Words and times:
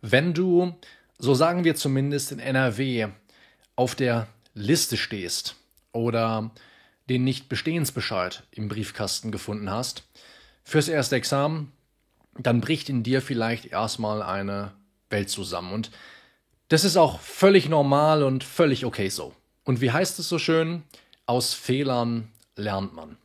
Wenn 0.00 0.34
du, 0.34 0.74
so 1.18 1.34
sagen 1.34 1.64
wir 1.64 1.74
zumindest 1.74 2.32
in 2.32 2.38
NRW, 2.38 3.08
auf 3.76 3.94
der 3.94 4.28
Liste 4.54 4.96
stehst 4.96 5.56
oder 5.92 6.50
den 7.08 7.24
Nichtbestehensbescheid 7.24 8.42
im 8.50 8.68
Briefkasten 8.68 9.32
gefunden 9.32 9.70
hast 9.70 10.04
fürs 10.64 10.88
erste 10.88 11.16
Examen, 11.16 11.72
dann 12.38 12.60
bricht 12.60 12.88
in 12.88 13.02
dir 13.02 13.22
vielleicht 13.22 13.66
erstmal 13.66 14.22
eine 14.22 14.72
Welt 15.10 15.30
zusammen. 15.30 15.72
Und 15.72 15.90
das 16.68 16.84
ist 16.84 16.96
auch 16.96 17.20
völlig 17.20 17.68
normal 17.68 18.22
und 18.22 18.44
völlig 18.44 18.84
okay 18.84 19.08
so. 19.08 19.34
Und 19.64 19.80
wie 19.80 19.90
heißt 19.90 20.18
es 20.18 20.28
so 20.28 20.38
schön? 20.38 20.82
Aus 21.26 21.54
Fehlern 21.54 22.28
lernt 22.56 22.94
man. 22.94 23.16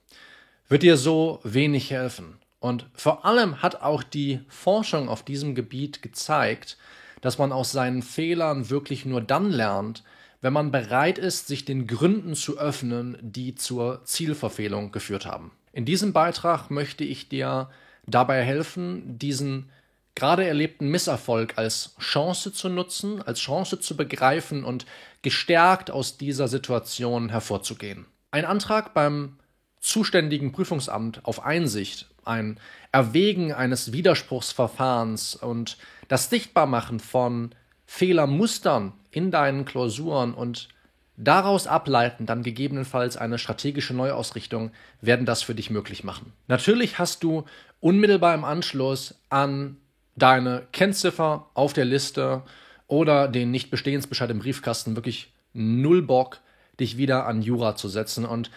Wird 0.70 0.84
dir 0.84 0.98
so 0.98 1.40
wenig 1.44 1.92
helfen. 1.92 2.40
Und 2.64 2.86
vor 2.94 3.26
allem 3.26 3.62
hat 3.62 3.82
auch 3.82 4.04
die 4.04 4.40
Forschung 4.48 5.10
auf 5.10 5.22
diesem 5.22 5.54
Gebiet 5.54 6.02
gezeigt, 6.02 6.78
dass 7.20 7.38
man 7.38 7.52
aus 7.52 7.74
seinen 7.74 8.02
Fehlern 8.02 8.70
wirklich 8.70 9.04
nur 9.04 9.20
dann 9.20 9.52
lernt, 9.52 10.02
wenn 10.40 10.54
man 10.54 10.72
bereit 10.72 11.18
ist, 11.18 11.48
sich 11.48 11.66
den 11.66 11.88
Gründen 11.88 12.36
zu 12.36 12.58
öffnen, 12.58 13.18
die 13.20 13.56
zur 13.56 14.06
Zielverfehlung 14.06 14.94
geführt 14.94 15.26
haben. 15.26 15.52
In 15.74 15.84
diesem 15.84 16.14
Beitrag 16.14 16.72
möchte 16.72 17.04
ich 17.04 17.28
dir 17.28 17.70
dabei 18.08 18.42
helfen, 18.44 19.18
diesen 19.20 19.70
gerade 20.16 20.46
erlebten 20.46 20.88
Misserfolg 20.88 21.58
als 21.58 21.98
Chance 22.00 22.54
zu 22.54 22.70
nutzen, 22.70 23.22
als 23.22 23.42
Chance 23.42 23.82
zu 23.82 23.98
begreifen 23.98 24.64
und 24.64 24.86
gestärkt 25.22 25.92
aus 25.92 26.18
dieser 26.18 26.48
Situation 26.48 27.28
hervorzugehen. 27.28 28.06
Ein 28.32 28.46
Antrag 28.46 28.94
beim 28.94 29.38
zuständigen 29.82 30.54
Prüfungsamt 30.54 31.26
auf 31.26 31.44
Einsicht, 31.44 32.08
ein 32.26 32.60
Erwägen 32.92 33.54
eines 33.54 33.92
Widerspruchsverfahrens 33.92 35.36
und 35.36 35.78
das 36.08 36.30
Sichtbarmachen 36.30 37.00
von 37.00 37.52
Fehlermustern 37.86 38.94
in 39.12 39.32
deinen 39.32 39.66
Klausuren 39.66 40.34
und 40.34 40.70
daraus 41.16 41.68
ableiten 41.68 42.26
dann 42.26 42.44
gegebenenfalls 42.44 43.18
eine 43.18 43.38
strategische 43.38 43.94
Neuausrichtung 43.94 44.72
werden 45.02 45.26
das 45.26 45.44
für 45.44 45.56
dich 45.56 45.70
möglich 45.70 46.04
machen. 46.04 46.34
Natürlich 46.48 46.98
hast 46.98 47.24
du 47.24 47.46
unmittelbar 47.80 48.34
im 48.34 48.44
Anschluss 48.44 49.16
an 49.30 49.78
deine 50.16 50.68
Kennziffer 50.72 51.48
auf 51.54 51.74
der 51.74 51.86
Liste 51.86 52.44
oder 52.88 53.28
den 53.28 53.52
Nichtbestehensbescheid 53.52 54.30
im 54.30 54.40
Briefkasten 54.40 54.96
wirklich 54.96 55.32
null 55.54 56.02
Bock, 56.02 56.40
dich 56.80 56.98
wieder 56.98 57.28
an 57.28 57.42
Jura 57.42 57.76
zu 57.76 57.88
setzen 57.88 58.26
und 58.26 58.50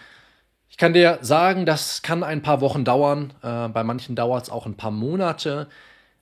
ich 0.69 0.77
kann 0.77 0.93
dir 0.93 1.19
sagen, 1.21 1.65
das 1.65 2.01
kann 2.01 2.23
ein 2.23 2.41
paar 2.41 2.61
Wochen 2.61 2.85
dauern, 2.85 3.33
äh, 3.41 3.67
bei 3.69 3.83
manchen 3.83 4.15
dauert 4.15 4.43
es 4.43 4.49
auch 4.49 4.65
ein 4.65 4.75
paar 4.75 4.91
Monate, 4.91 5.67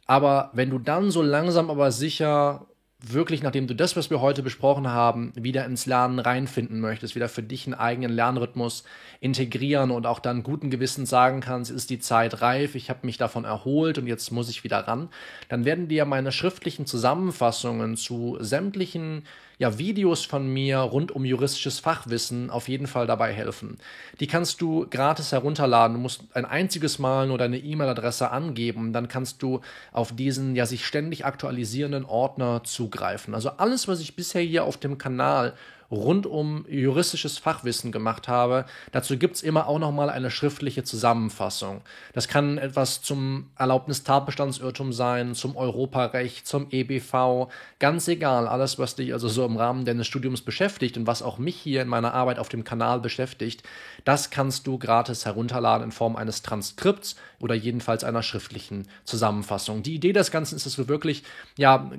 aber 0.06 0.52
wenn 0.54 0.70
du 0.70 0.80
dann 0.80 1.12
so 1.12 1.22
langsam 1.22 1.70
aber 1.70 1.92
sicher 1.92 2.68
wirklich, 3.12 3.44
nachdem 3.44 3.68
du 3.68 3.76
das, 3.76 3.96
was 3.96 4.10
wir 4.10 4.22
heute 4.22 4.42
besprochen 4.42 4.88
haben, 4.88 5.32
wieder 5.36 5.66
ins 5.66 5.86
Lernen 5.86 6.20
reinfinden 6.20 6.80
möchtest, 6.80 7.16
wieder 7.16 7.30
für 7.30 7.44
dich 7.44 7.66
einen 7.66 7.74
eigenen 7.74 8.12
Lernrhythmus 8.12 8.84
integrieren 9.20 9.92
und 9.92 10.06
auch 10.06 10.20
dann 10.20 10.44
guten 10.44 10.70
Gewissens 10.70 11.10
sagen 11.10 11.42
kannst, 11.42 11.72
ist 11.72 11.90
die 11.90 12.00
Zeit 12.00 12.42
reif, 12.42 12.76
ich 12.76 12.90
habe 12.90 13.06
mich 13.06 13.18
davon 13.18 13.46
erholt 13.46 13.98
und 13.98 14.08
jetzt 14.08 14.32
muss 14.32 14.50
ich 14.50 14.64
wieder 14.64 14.80
ran, 14.80 15.10
dann 15.50 15.66
werden 15.66 15.88
dir 15.88 16.06
meine 16.06 16.32
schriftlichen 16.32 16.86
Zusammenfassungen 16.86 17.98
zu 17.98 18.38
sämtlichen 18.40 19.24
ja, 19.58 19.78
Videos 19.78 20.26
von 20.26 20.48
mir 20.48 20.78
rund 20.80 21.12
um 21.12 21.26
juristisches 21.26 21.80
Fachwissen 21.80 22.50
auf 22.50 22.68
jeden 22.68 22.88
Fall 22.88 23.08
dabei 23.08 23.32
helfen. 23.34 23.78
Die 24.20 24.28
kannst 24.28 24.62
du 24.62 24.88
gratis 24.90 25.32
herunterladen. 25.32 25.96
Du 25.96 26.02
musst 26.02 26.24
ein 26.34 26.46
einziges 26.46 27.00
Mal 27.00 27.28
nur 27.28 27.38
deine 27.38 27.58
E-Mail-Adresse 27.58 28.32
angeben. 28.32 28.94
Dann 28.94 29.08
kannst 29.08 29.42
du 29.42 29.62
auf 29.92 30.16
diesen 30.16 30.56
ja 30.56 30.66
sich 30.66 30.86
ständig 30.86 31.26
aktualisierenden 31.26 32.06
Ordner 32.06 32.64
zugreifen. 32.64 33.34
Also 33.34 33.52
alles, 33.52 33.88
was 33.88 34.00
ich 34.00 34.16
bisher 34.16 34.42
hier 34.42 34.66
auf 34.66 34.78
dem 34.78 34.98
Kanal 34.98 35.54
rund 35.92 36.26
um 36.26 36.66
juristisches 36.70 37.38
Fachwissen 37.38 37.92
gemacht 37.92 38.28
habe. 38.28 38.66
Dazu 38.92 39.18
gibt 39.18 39.36
es 39.36 39.44
immer 39.44 39.68
auch 39.68 39.80
nochmal 39.80 40.10
eine 40.10 40.32
schriftliche 40.32 40.84
Zusammenfassung. 40.84 41.82
Das 42.14 42.28
kann 42.28 42.58
etwas 42.58 43.02
zum 43.02 43.50
Erlaubnistatbestandsirrtum 43.58 44.94
sein, 44.94 45.36
zum 45.36 45.56
Europarecht, 45.56 46.48
zum 46.48 46.68
EBV, 46.72 47.50
ganz 47.80 48.08
egal, 48.08 48.48
alles, 48.48 48.80
was 48.80 48.96
dich 48.96 49.14
also 49.14 49.28
so 49.28 49.46
im 49.46 49.58
Rahmen 49.58 49.86
deines 49.86 50.08
Studiums 50.08 50.42
beschäftigt 50.42 50.98
und 50.98 51.08
was 51.08 51.22
auch 51.22 51.38
mich 51.38 51.56
hier 51.56 51.82
in 51.82 51.88
meiner 51.88 52.14
Arbeit 52.14 52.40
auf 52.40 52.50
dem 52.50 52.64
Kanal 52.64 53.00
beschäftigt, 53.00 53.64
das 54.04 54.30
kannst 54.30 54.68
du 54.68 54.78
gratis 54.78 55.26
herunterladen 55.26 55.86
in 55.86 55.92
Form 55.92 56.16
eines 56.16 56.42
Transkripts 56.42 57.16
oder 57.40 57.56
jedenfalls 57.56 58.04
einer 58.04 58.24
schriftlichen 58.24 58.88
Zusammenfassung. 59.04 59.84
Die 59.84 59.96
Idee 59.96 60.14
des 60.14 60.32
Ganzen 60.32 60.56
ist, 60.56 60.66
dass 60.66 60.76
du 60.76 60.88
wirklich, 60.88 61.24
ja, 61.58 61.92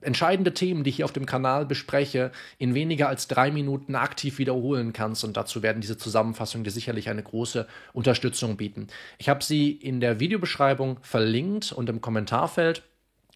entscheidende 0.00 0.54
Themen, 0.54 0.84
die 0.84 0.90
ich 0.90 0.96
hier 0.96 1.04
auf 1.04 1.12
dem 1.12 1.26
Kanal 1.26 1.66
bespreche, 1.66 2.32
in 2.58 2.74
weniger 2.74 3.08
als 3.08 3.28
drei 3.28 3.50
Minuten 3.50 3.94
aktiv 3.94 4.38
wiederholen 4.38 4.92
kannst. 4.92 5.24
Und 5.24 5.36
dazu 5.36 5.62
werden 5.62 5.80
diese 5.80 5.98
Zusammenfassungen 5.98 6.64
dir 6.64 6.70
sicherlich 6.70 7.08
eine 7.08 7.22
große 7.22 7.66
Unterstützung 7.92 8.56
bieten. 8.56 8.88
Ich 9.18 9.28
habe 9.28 9.42
sie 9.42 9.70
in 9.70 10.00
der 10.00 10.20
Videobeschreibung 10.20 10.98
verlinkt 11.02 11.72
und 11.72 11.88
im 11.88 12.00
Kommentarfeld. 12.00 12.82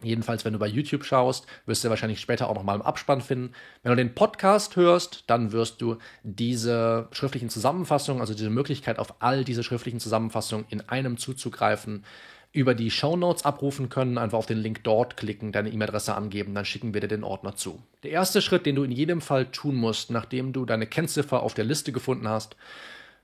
Jedenfalls, 0.02 0.44
wenn 0.44 0.52
du 0.52 0.58
bei 0.58 0.66
YouTube 0.66 1.04
schaust, 1.04 1.46
wirst 1.64 1.84
du 1.84 1.88
wahrscheinlich 1.88 2.20
später 2.20 2.48
auch 2.48 2.54
nochmal 2.54 2.76
im 2.76 2.82
Abspann 2.82 3.20
finden. 3.20 3.52
Wenn 3.82 3.90
du 3.90 3.96
den 3.96 4.14
Podcast 4.14 4.74
hörst, 4.76 5.24
dann 5.28 5.52
wirst 5.52 5.80
du 5.80 5.98
diese 6.24 7.08
schriftlichen 7.12 7.50
Zusammenfassungen, 7.50 8.20
also 8.20 8.34
diese 8.34 8.50
Möglichkeit 8.50 8.98
auf 8.98 9.14
all 9.20 9.44
diese 9.44 9.62
schriftlichen 9.62 10.00
Zusammenfassungen 10.00 10.66
in 10.70 10.80
einem 10.88 11.18
zuzugreifen, 11.18 12.04
über 12.52 12.74
die 12.74 12.90
Show 12.90 13.16
Notes 13.16 13.44
abrufen 13.44 13.88
können. 13.88 14.18
Einfach 14.18 14.38
auf 14.38 14.46
den 14.46 14.58
Link 14.58 14.84
dort 14.84 15.16
klicken, 15.16 15.52
deine 15.52 15.70
E-Mail-Adresse 15.70 16.14
angeben, 16.14 16.54
dann 16.54 16.64
schicken 16.64 16.94
wir 16.94 17.00
dir 17.00 17.08
den 17.08 17.24
Ordner 17.24 17.56
zu. 17.56 17.82
Der 18.02 18.10
erste 18.10 18.42
Schritt, 18.42 18.66
den 18.66 18.76
du 18.76 18.84
in 18.84 18.92
jedem 18.92 19.20
Fall 19.20 19.46
tun 19.46 19.74
musst, 19.74 20.10
nachdem 20.10 20.52
du 20.52 20.64
deine 20.64 20.86
Kennziffer 20.86 21.42
auf 21.42 21.54
der 21.54 21.64
Liste 21.64 21.92
gefunden 21.92 22.28
hast 22.28 22.56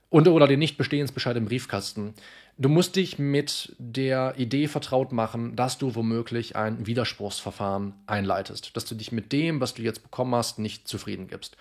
und 0.09 0.27
oder 0.27 0.47
den 0.47 0.59
Nichtbestehensbescheid 0.59 1.37
im 1.37 1.45
Briefkasten, 1.45 2.15
du 2.57 2.71
musst 2.71 2.97
dich 2.97 3.19
mit 3.19 3.75
der 3.79 4.35
Idee 4.39 4.67
vertraut 4.67 5.13
machen, 5.13 5.55
dass 5.57 5.77
du 5.77 5.95
womöglich 5.95 6.57
ein 6.57 6.87
Widerspruchsverfahren 6.87 7.93
einleitest, 8.07 8.75
dass 8.77 8.87
du 8.87 8.95
dich 8.95 9.13
mit 9.13 9.33
dem, 9.33 9.61
was 9.61 9.75
du 9.75 9.83
jetzt 9.83 10.03
bekommen 10.03 10.35
hast, 10.35 10.59
nicht 10.59 10.89
zufrieden 10.89 11.29
gibst. 11.29 11.59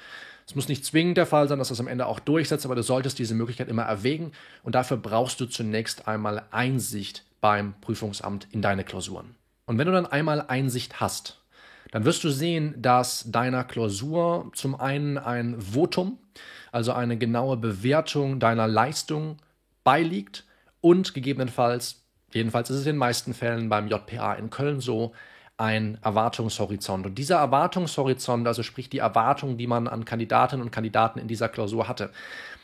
Es 0.47 0.55
muss 0.55 0.69
nicht 0.69 0.85
zwingend 0.85 1.17
der 1.17 1.25
Fall 1.25 1.49
sein, 1.49 1.59
dass 1.59 1.67
das 1.67 1.81
am 1.81 1.89
Ende 1.89 2.05
auch 2.05 2.22
durchsetzt, 2.22 2.63
aber 2.63 2.75
du 2.75 2.81
solltest 2.81 3.19
diese 3.19 3.35
Möglichkeit 3.35 3.67
immer 3.67 3.84
erwägen 3.84 4.31
und 4.63 4.75
dafür 4.75 4.95
brauchst 4.95 5.41
du 5.41 5.45
zunächst 5.45 6.07
einmal 6.07 6.45
Einsicht 6.51 7.25
beim 7.42 7.74
Prüfungsamt 7.81 8.48
in 8.52 8.62
deine 8.62 8.84
Klausuren. 8.84 9.36
Und 9.66 9.78
wenn 9.78 9.88
du 9.88 9.94
dann 9.94 10.06
einmal 10.06 10.42
Einsicht 10.42 11.00
hast, 11.00 11.42
dann 11.92 12.06
wirst 12.06 12.24
du 12.24 12.30
sehen, 12.30 12.75
dass 12.78 13.31
deiner 13.31 13.64
Klausur 13.64 14.52
zum 14.53 14.80
einen 14.80 15.18
ein 15.18 15.59
Votum, 15.59 16.18
also 16.72 16.94
eine 16.94 17.18
genaue 17.18 17.58
Bewertung 17.58 18.40
deiner 18.40 18.68
Leistung 18.68 19.38
beiliegt 19.84 20.46
und 20.81 21.14
gegebenenfalls, 21.14 22.03
jedenfalls 22.34 22.70
ist 22.70 22.78
es 22.78 22.86
in 22.86 22.94
den 22.94 22.97
meisten 22.97 23.34
Fällen 23.34 23.70
beim 23.70 23.88
JPA 23.88 24.34
in 24.34 24.50
Köln 24.50 24.81
so, 24.81 25.14
ein 25.58 25.97
Erwartungshorizont. 26.03 27.08
Und 27.08 27.16
dieser 27.16 27.38
Erwartungshorizont, 27.38 28.46
also 28.47 28.62
sprich 28.62 28.90
die 28.90 29.00
Erwartung, 29.00 29.58
die 29.58 29.66
man 29.66 29.88
an 29.88 30.06
Kandidatinnen 30.06 30.64
und 30.64 30.72
Kandidaten 30.72 31.20
in 31.20 31.28
dieser 31.28 31.50
Klausur 31.50 31.88
hatte, 31.88 32.12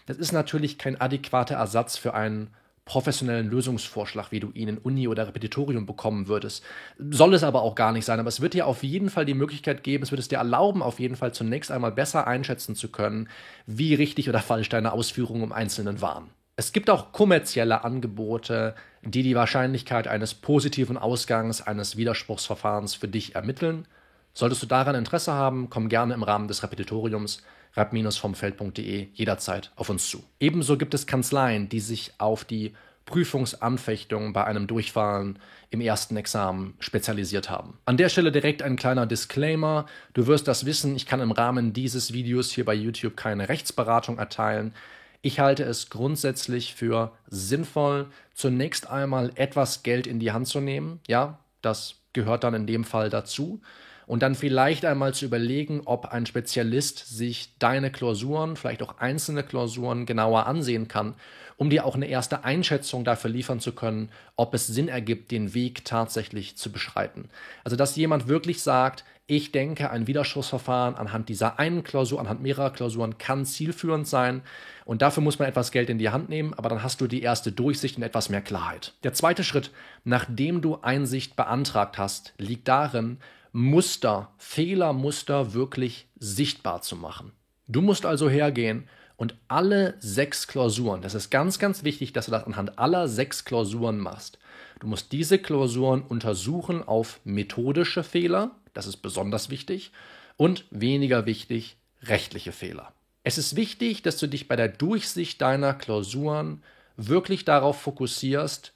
das 0.05 0.17
ist 0.17 0.31
natürlich 0.31 0.77
kein 0.77 0.99
adäquater 1.01 1.55
Ersatz 1.55 1.97
für 1.97 2.13
einen 2.13 2.53
professionellen 2.85 3.49
Lösungsvorschlag, 3.49 4.31
wie 4.31 4.39
du 4.39 4.51
ihn 4.51 4.67
in 4.67 4.77
Uni 4.77 5.07
oder 5.07 5.27
Repetitorium 5.27 5.85
bekommen 5.85 6.27
würdest. 6.27 6.63
Soll 6.97 7.33
es 7.33 7.43
aber 7.43 7.61
auch 7.61 7.75
gar 7.75 7.91
nicht 7.91 8.05
sein, 8.05 8.19
aber 8.19 8.27
es 8.29 8.41
wird 8.41 8.53
dir 8.53 8.67
auf 8.67 8.83
jeden 8.83 9.09
Fall 9.09 9.25
die 9.25 9.33
Möglichkeit 9.33 9.83
geben, 9.83 10.03
es 10.03 10.11
wird 10.11 10.19
es 10.19 10.27
dir 10.27 10.37
erlauben, 10.37 10.81
auf 10.81 10.99
jeden 10.99 11.15
Fall 11.15 11.33
zunächst 11.33 11.71
einmal 11.71 11.91
besser 11.91 12.27
einschätzen 12.27 12.75
zu 12.75 12.89
können, 12.89 13.29
wie 13.65 13.93
richtig 13.93 14.27
oder 14.27 14.39
falsch 14.39 14.69
deine 14.69 14.91
Ausführungen 14.91 15.43
im 15.43 15.53
Einzelnen 15.53 16.01
waren. 16.01 16.29
Es 16.55 16.71
gibt 16.71 16.89
auch 16.89 17.13
kommerzielle 17.13 17.83
Angebote, 17.83 18.75
die 19.01 19.23
die 19.23 19.35
Wahrscheinlichkeit 19.35 20.07
eines 20.07 20.35
positiven 20.35 20.97
Ausgangs 20.97 21.61
eines 21.61 21.97
Widerspruchsverfahrens 21.97 22.93
für 22.95 23.07
dich 23.07 23.33
ermitteln. 23.33 23.87
Solltest 24.33 24.63
du 24.63 24.67
daran 24.67 24.95
Interesse 24.95 25.33
haben, 25.33 25.69
komm 25.69 25.89
gerne 25.89 26.15
im 26.15 26.23
Rahmen 26.23 26.47
des 26.47 26.63
Repetitoriums 26.63 27.43
rap-vomfeld.de 27.75 29.07
jederzeit 29.13 29.71
auf 29.75 29.89
uns 29.89 30.09
zu. 30.09 30.23
Ebenso 30.39 30.77
gibt 30.77 30.93
es 30.93 31.07
Kanzleien, 31.07 31.69
die 31.69 31.79
sich 31.79 32.13
auf 32.17 32.43
die 32.43 32.73
Prüfungsanfechtung 33.05 34.33
bei 34.33 34.45
einem 34.45 34.65
Durchfallen 34.65 35.37
im 35.69 35.81
ersten 35.81 36.15
Examen 36.15 36.75
spezialisiert 36.79 37.49
haben. 37.49 37.77
An 37.85 37.97
der 37.97 38.09
Stelle 38.09 38.31
direkt 38.31 38.63
ein 38.63 38.75
kleiner 38.75 39.05
Disclaimer. 39.05 39.85
Du 40.13 40.25
wirst 40.27 40.47
das 40.47 40.65
wissen, 40.65 40.95
ich 40.95 41.05
kann 41.05 41.19
im 41.19 41.31
Rahmen 41.31 41.73
dieses 41.73 42.13
Videos 42.13 42.51
hier 42.51 42.65
bei 42.65 42.73
YouTube 42.73 43.17
keine 43.17 43.49
Rechtsberatung 43.49 44.19
erteilen. 44.19 44.73
Ich 45.21 45.39
halte 45.39 45.63
es 45.63 45.89
grundsätzlich 45.89 46.75
für 46.75 47.11
sinnvoll, 47.27 48.07
zunächst 48.33 48.89
einmal 48.89 49.31
etwas 49.35 49.83
Geld 49.83 50.07
in 50.07 50.19
die 50.19 50.31
Hand 50.31 50.47
zu 50.47 50.59
nehmen. 50.59 51.01
Ja, 51.07 51.39
das 51.61 51.95
gehört 52.13 52.43
dann 52.43 52.53
in 52.53 52.67
dem 52.67 52.83
Fall 52.83 53.09
dazu 53.09 53.61
und 54.05 54.21
dann 54.21 54.35
vielleicht 54.35 54.85
einmal 54.85 55.13
zu 55.13 55.25
überlegen, 55.25 55.81
ob 55.85 56.05
ein 56.07 56.25
Spezialist 56.25 57.07
sich 57.07 57.57
deine 57.59 57.91
Klausuren, 57.91 58.55
vielleicht 58.55 58.83
auch 58.83 58.97
einzelne 58.97 59.43
Klausuren 59.43 60.05
genauer 60.05 60.45
ansehen 60.45 60.87
kann, 60.87 61.15
um 61.57 61.69
dir 61.69 61.85
auch 61.85 61.95
eine 61.95 62.07
erste 62.07 62.43
Einschätzung 62.43 63.03
dafür 63.03 63.29
liefern 63.29 63.59
zu 63.59 63.73
können, 63.73 64.09
ob 64.35 64.53
es 64.53 64.67
Sinn 64.67 64.87
ergibt, 64.87 65.31
den 65.31 65.53
Weg 65.53 65.85
tatsächlich 65.85 66.57
zu 66.57 66.71
beschreiten. 66.71 67.29
Also 67.63 67.75
dass 67.75 67.95
jemand 67.95 68.27
wirklich 68.27 68.61
sagt, 68.61 69.03
ich 69.25 69.53
denke, 69.53 69.89
ein 69.89 70.05
Widerspruchsverfahren 70.05 70.95
anhand 70.95 71.29
dieser 71.29 71.57
einen 71.57 71.83
Klausur, 71.83 72.19
anhand 72.19 72.41
mehrerer 72.41 72.71
Klausuren 72.71 73.17
kann 73.17 73.45
zielführend 73.45 74.05
sein. 74.05 74.41
Und 74.83 75.01
dafür 75.01 75.23
muss 75.23 75.39
man 75.39 75.47
etwas 75.47 75.71
Geld 75.71 75.89
in 75.89 75.97
die 75.97 76.09
Hand 76.09 76.27
nehmen, 76.27 76.53
aber 76.53 76.67
dann 76.67 76.83
hast 76.83 76.99
du 76.99 77.07
die 77.07 77.21
erste 77.21 77.53
Durchsicht 77.53 77.95
und 77.95 78.03
etwas 78.03 78.27
mehr 78.27 78.41
Klarheit. 78.41 78.93
Der 79.03 79.13
zweite 79.13 79.45
Schritt, 79.45 79.71
nachdem 80.03 80.61
du 80.61 80.79
Einsicht 80.81 81.37
beantragt 81.37 81.97
hast, 81.97 82.33
liegt 82.37 82.67
darin, 82.67 83.17
Muster, 83.55 84.31
Fehlermuster 84.39 85.53
wirklich 85.53 86.07
sichtbar 86.17 86.81
zu 86.81 86.95
machen. 86.95 87.33
Du 87.67 87.83
musst 87.83 88.03
also 88.03 88.27
hergehen 88.27 88.89
und 89.15 89.35
alle 89.47 89.93
sechs 89.99 90.47
Klausuren, 90.47 91.03
das 91.03 91.13
ist 91.13 91.29
ganz, 91.29 91.59
ganz 91.59 91.83
wichtig, 91.83 92.13
dass 92.13 92.25
du 92.25 92.31
das 92.31 92.45
anhand 92.45 92.79
aller 92.79 93.07
sechs 93.07 93.45
Klausuren 93.45 93.99
machst. 93.99 94.39
Du 94.79 94.87
musst 94.87 95.11
diese 95.11 95.37
Klausuren 95.37 96.01
untersuchen 96.01 96.81
auf 96.81 97.19
methodische 97.25 98.03
Fehler, 98.03 98.55
das 98.73 98.87
ist 98.87 98.97
besonders 98.97 99.51
wichtig, 99.51 99.91
und 100.35 100.65
weniger 100.71 101.27
wichtig, 101.27 101.77
rechtliche 102.01 102.53
Fehler. 102.53 102.91
Es 103.23 103.37
ist 103.37 103.55
wichtig, 103.55 104.01
dass 104.01 104.17
du 104.17 104.25
dich 104.25 104.47
bei 104.47 104.55
der 104.55 104.67
Durchsicht 104.67 105.39
deiner 105.41 105.75
Klausuren 105.75 106.63
wirklich 106.97 107.45
darauf 107.45 107.79
fokussierst, 107.79 108.73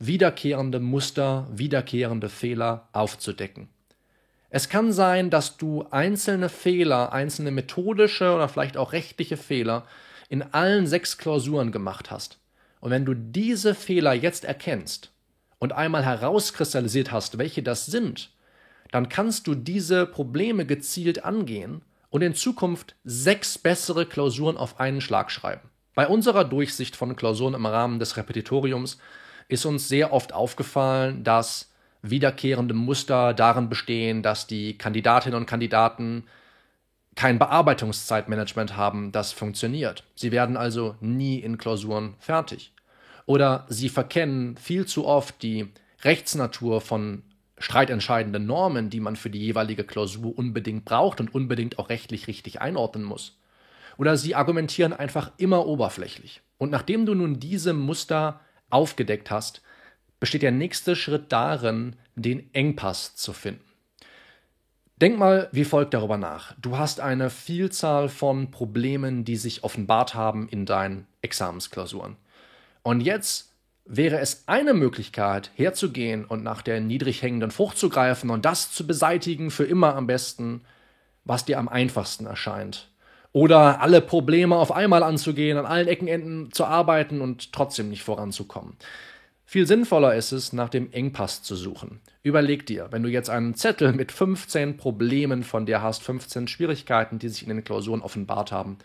wiederkehrende 0.00 0.80
Muster, 0.80 1.46
wiederkehrende 1.52 2.28
Fehler 2.28 2.88
aufzudecken. 2.92 3.68
Es 4.50 4.68
kann 4.68 4.92
sein, 4.92 5.30
dass 5.30 5.56
du 5.56 5.86
einzelne 5.90 6.48
Fehler, 6.48 7.12
einzelne 7.12 7.52
methodische 7.52 8.34
oder 8.34 8.48
vielleicht 8.48 8.76
auch 8.76 8.92
rechtliche 8.92 9.36
Fehler 9.36 9.86
in 10.28 10.42
allen 10.42 10.86
sechs 10.86 11.18
Klausuren 11.18 11.70
gemacht 11.70 12.10
hast. 12.10 12.38
Und 12.80 12.90
wenn 12.90 13.04
du 13.04 13.14
diese 13.14 13.74
Fehler 13.74 14.12
jetzt 14.12 14.44
erkennst 14.44 15.12
und 15.58 15.72
einmal 15.72 16.04
herauskristallisiert 16.04 17.12
hast, 17.12 17.38
welche 17.38 17.62
das 17.62 17.86
sind, 17.86 18.30
dann 18.90 19.08
kannst 19.08 19.46
du 19.46 19.54
diese 19.54 20.06
Probleme 20.06 20.66
gezielt 20.66 21.24
angehen 21.24 21.82
und 22.08 22.22
in 22.22 22.34
Zukunft 22.34 22.96
sechs 23.04 23.56
bessere 23.56 24.04
Klausuren 24.04 24.56
auf 24.56 24.80
einen 24.80 25.00
Schlag 25.00 25.30
schreiben. 25.30 25.70
Bei 25.94 26.08
unserer 26.08 26.44
Durchsicht 26.44 26.96
von 26.96 27.14
Klausuren 27.14 27.54
im 27.54 27.66
Rahmen 27.66 28.00
des 28.00 28.16
Repetitoriums 28.16 28.98
ist 29.48 29.64
uns 29.64 29.88
sehr 29.88 30.12
oft 30.12 30.32
aufgefallen, 30.32 31.22
dass 31.22 31.69
wiederkehrende 32.02 32.74
Muster 32.74 33.34
darin 33.34 33.68
bestehen, 33.68 34.22
dass 34.22 34.46
die 34.46 34.76
Kandidatinnen 34.78 35.38
und 35.38 35.46
Kandidaten 35.46 36.24
kein 37.14 37.38
Bearbeitungszeitmanagement 37.38 38.76
haben, 38.76 39.12
das 39.12 39.32
funktioniert. 39.32 40.04
Sie 40.14 40.32
werden 40.32 40.56
also 40.56 40.96
nie 41.00 41.38
in 41.38 41.58
Klausuren 41.58 42.14
fertig. 42.18 42.72
Oder 43.26 43.66
sie 43.68 43.88
verkennen 43.88 44.56
viel 44.56 44.86
zu 44.86 45.06
oft 45.06 45.42
die 45.42 45.68
Rechtsnatur 46.02 46.80
von 46.80 47.22
streitentscheidende 47.58 48.40
Normen, 48.40 48.88
die 48.88 49.00
man 49.00 49.16
für 49.16 49.28
die 49.28 49.40
jeweilige 49.40 49.84
Klausur 49.84 50.36
unbedingt 50.36 50.86
braucht 50.86 51.20
und 51.20 51.34
unbedingt 51.34 51.78
auch 51.78 51.90
rechtlich 51.90 52.26
richtig 52.26 52.60
einordnen 52.60 53.04
muss. 53.04 53.38
Oder 53.98 54.16
sie 54.16 54.34
argumentieren 54.34 54.94
einfach 54.94 55.32
immer 55.36 55.66
oberflächlich. 55.66 56.40
Und 56.56 56.70
nachdem 56.70 57.04
du 57.04 57.14
nun 57.14 57.38
diese 57.38 57.74
Muster 57.74 58.40
aufgedeckt 58.70 59.30
hast, 59.30 59.60
besteht 60.20 60.42
der 60.42 60.52
nächste 60.52 60.94
Schritt 60.94 61.32
darin, 61.32 61.96
den 62.14 62.54
Engpass 62.54 63.16
zu 63.16 63.32
finden. 63.32 63.64
Denk 65.00 65.18
mal 65.18 65.48
wie 65.50 65.64
folgt 65.64 65.94
darüber 65.94 66.18
nach. 66.18 66.54
Du 66.60 66.76
hast 66.76 67.00
eine 67.00 67.30
Vielzahl 67.30 68.10
von 68.10 68.50
Problemen, 68.50 69.24
die 69.24 69.36
sich 69.36 69.64
offenbart 69.64 70.14
haben 70.14 70.46
in 70.48 70.66
deinen 70.66 71.06
Examensklausuren. 71.22 72.16
Und 72.82 73.00
jetzt 73.00 73.50
wäre 73.86 74.18
es 74.18 74.44
eine 74.46 74.74
Möglichkeit, 74.74 75.50
herzugehen 75.54 76.26
und 76.26 76.44
nach 76.44 76.60
der 76.60 76.80
niedrig 76.80 77.22
hängenden 77.22 77.50
Frucht 77.50 77.78
zu 77.78 77.88
greifen 77.88 78.28
und 78.28 78.44
das 78.44 78.72
zu 78.72 78.86
beseitigen 78.86 79.50
für 79.50 79.64
immer 79.64 79.96
am 79.96 80.06
besten, 80.06 80.60
was 81.24 81.46
dir 81.46 81.58
am 81.58 81.68
einfachsten 81.68 82.26
erscheint. 82.26 82.88
Oder 83.32 83.80
alle 83.80 84.00
Probleme 84.02 84.56
auf 84.56 84.70
einmal 84.70 85.02
anzugehen, 85.02 85.56
an 85.56 85.66
allen 85.66 85.88
Eckenenden 85.88 86.52
zu 86.52 86.66
arbeiten 86.66 87.20
und 87.22 87.52
trotzdem 87.52 87.88
nicht 87.88 88.02
voranzukommen. 88.02 88.76
Viel 89.50 89.66
sinnvoller 89.66 90.14
ist 90.14 90.30
es, 90.30 90.52
nach 90.52 90.68
dem 90.68 90.92
Engpass 90.92 91.42
zu 91.42 91.56
suchen. 91.56 91.98
Überleg 92.22 92.66
dir, 92.66 92.86
wenn 92.92 93.02
du 93.02 93.08
jetzt 93.08 93.30
einen 93.30 93.56
Zettel 93.56 93.92
mit 93.92 94.12
15 94.12 94.76
Problemen 94.76 95.42
von 95.42 95.66
dir 95.66 95.82
hast, 95.82 96.04
15 96.04 96.46
Schwierigkeiten, 96.46 97.18
die 97.18 97.28
sich 97.28 97.42
in 97.42 97.48
den 97.48 97.64
Klausuren 97.64 98.00
offenbart 98.00 98.52
haben, 98.52 98.78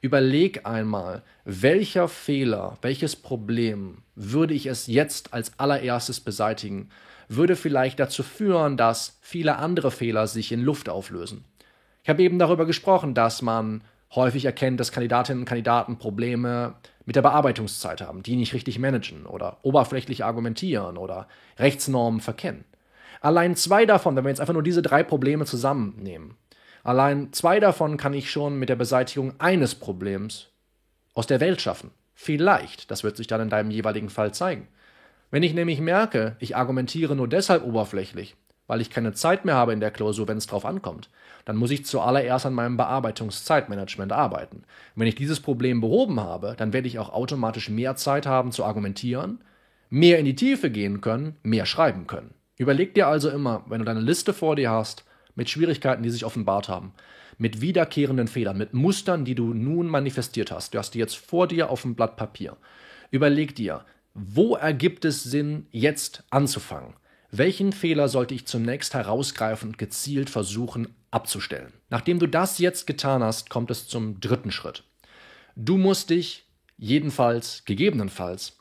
Überleg 0.00 0.66
einmal, 0.66 1.22
welcher 1.44 2.08
Fehler, 2.08 2.78
welches 2.82 3.14
Problem 3.14 3.98
würde 4.16 4.54
ich 4.54 4.66
es 4.66 4.88
jetzt 4.88 5.32
als 5.32 5.56
allererstes 5.60 6.18
beseitigen, 6.18 6.88
würde 7.28 7.54
vielleicht 7.54 8.00
dazu 8.00 8.24
führen, 8.24 8.76
dass 8.76 9.18
viele 9.20 9.56
andere 9.58 9.92
Fehler 9.92 10.26
sich 10.26 10.50
in 10.50 10.62
Luft 10.62 10.88
auflösen. 10.88 11.44
Ich 12.02 12.08
habe 12.08 12.24
eben 12.24 12.40
darüber 12.40 12.66
gesprochen, 12.66 13.14
dass 13.14 13.40
man 13.40 13.82
häufig 14.16 14.44
erkennt, 14.44 14.80
dass 14.80 14.90
Kandidatinnen 14.90 15.42
und 15.42 15.48
Kandidaten 15.48 15.98
Probleme 15.98 16.74
mit 17.08 17.16
der 17.16 17.22
Bearbeitungszeit 17.22 18.00
haben, 18.00 18.22
die 18.22 18.36
nicht 18.36 18.54
richtig 18.54 18.78
managen 18.78 19.26
oder 19.26 19.56
oberflächlich 19.62 20.24
argumentieren 20.24 20.96
oder 20.96 21.26
Rechtsnormen 21.58 22.20
verkennen. 22.20 22.64
Allein 23.20 23.56
zwei 23.56 23.84
davon, 23.84 24.14
wenn 24.14 24.24
wir 24.24 24.28
jetzt 24.28 24.40
einfach 24.40 24.54
nur 24.54 24.62
diese 24.62 24.82
drei 24.82 25.02
Probleme 25.02 25.44
zusammennehmen, 25.44 26.36
Allein 26.88 27.34
zwei 27.34 27.60
davon 27.60 27.98
kann 27.98 28.14
ich 28.14 28.30
schon 28.30 28.58
mit 28.58 28.70
der 28.70 28.76
Beseitigung 28.76 29.34
eines 29.38 29.74
Problems 29.74 30.48
aus 31.12 31.26
der 31.26 31.38
Welt 31.38 31.60
schaffen. 31.60 31.90
Vielleicht, 32.14 32.90
das 32.90 33.04
wird 33.04 33.16
sich 33.16 33.26
dann 33.26 33.42
in 33.42 33.50
deinem 33.50 33.70
jeweiligen 33.70 34.08
Fall 34.08 34.32
zeigen. 34.32 34.68
Wenn 35.30 35.42
ich 35.42 35.52
nämlich 35.52 35.80
merke, 35.80 36.36
ich 36.38 36.56
argumentiere 36.56 37.14
nur 37.14 37.28
deshalb 37.28 37.64
oberflächlich, 37.64 38.36
weil 38.68 38.80
ich 38.80 38.90
keine 38.90 39.12
Zeit 39.12 39.44
mehr 39.44 39.56
habe 39.56 39.72
in 39.72 39.80
der 39.80 39.90
Klausur, 39.90 40.28
wenn 40.28 40.38
es 40.38 40.46
drauf 40.46 40.64
ankommt, 40.64 41.10
dann 41.44 41.56
muss 41.56 41.72
ich 41.72 41.84
zuallererst 41.84 42.46
an 42.46 42.54
meinem 42.54 42.76
Bearbeitungszeitmanagement 42.76 44.12
arbeiten. 44.12 44.58
Und 44.58 44.64
wenn 44.94 45.08
ich 45.08 45.16
dieses 45.16 45.40
Problem 45.40 45.80
behoben 45.80 46.20
habe, 46.20 46.54
dann 46.56 46.72
werde 46.72 46.86
ich 46.86 47.00
auch 47.00 47.08
automatisch 47.08 47.70
mehr 47.70 47.96
Zeit 47.96 48.26
haben 48.26 48.52
zu 48.52 48.64
argumentieren, 48.64 49.40
mehr 49.90 50.18
in 50.18 50.26
die 50.26 50.36
Tiefe 50.36 50.70
gehen 50.70 51.00
können, 51.00 51.36
mehr 51.42 51.66
schreiben 51.66 52.06
können. 52.06 52.34
Überleg 52.58 52.94
dir 52.94 53.08
also 53.08 53.30
immer, 53.30 53.64
wenn 53.68 53.78
du 53.78 53.84
deine 53.84 54.00
Liste 54.00 54.32
vor 54.32 54.54
dir 54.54 54.70
hast, 54.70 55.04
mit 55.34 55.48
Schwierigkeiten, 55.48 56.02
die 56.02 56.10
sich 56.10 56.24
offenbart 56.24 56.68
haben, 56.68 56.92
mit 57.38 57.60
wiederkehrenden 57.60 58.28
Fehlern, 58.28 58.58
mit 58.58 58.74
Mustern, 58.74 59.24
die 59.24 59.36
du 59.36 59.54
nun 59.54 59.86
manifestiert 59.86 60.50
hast. 60.50 60.74
Du 60.74 60.78
hast 60.78 60.90
die 60.90 60.98
jetzt 60.98 61.16
vor 61.16 61.46
dir 61.46 61.70
auf 61.70 61.82
dem 61.82 61.94
Blatt 61.94 62.16
Papier. 62.16 62.56
Überleg 63.10 63.54
dir, 63.54 63.84
wo 64.12 64.56
ergibt 64.56 65.04
es 65.04 65.22
Sinn, 65.22 65.66
jetzt 65.70 66.24
anzufangen? 66.30 66.94
Welchen 67.30 67.72
Fehler 67.72 68.08
sollte 68.08 68.34
ich 68.34 68.46
zunächst 68.46 68.94
herausgreifen 68.94 69.70
und 69.70 69.78
gezielt 69.78 70.30
versuchen 70.30 70.88
abzustellen? 71.10 71.72
Nachdem 71.90 72.18
du 72.18 72.26
das 72.26 72.58
jetzt 72.58 72.86
getan 72.86 73.22
hast, 73.22 73.50
kommt 73.50 73.70
es 73.70 73.86
zum 73.86 74.18
dritten 74.20 74.50
Schritt. 74.50 74.82
Du 75.54 75.76
musst 75.76 76.10
dich 76.10 76.46
jedenfalls, 76.78 77.64
gegebenenfalls, 77.66 78.56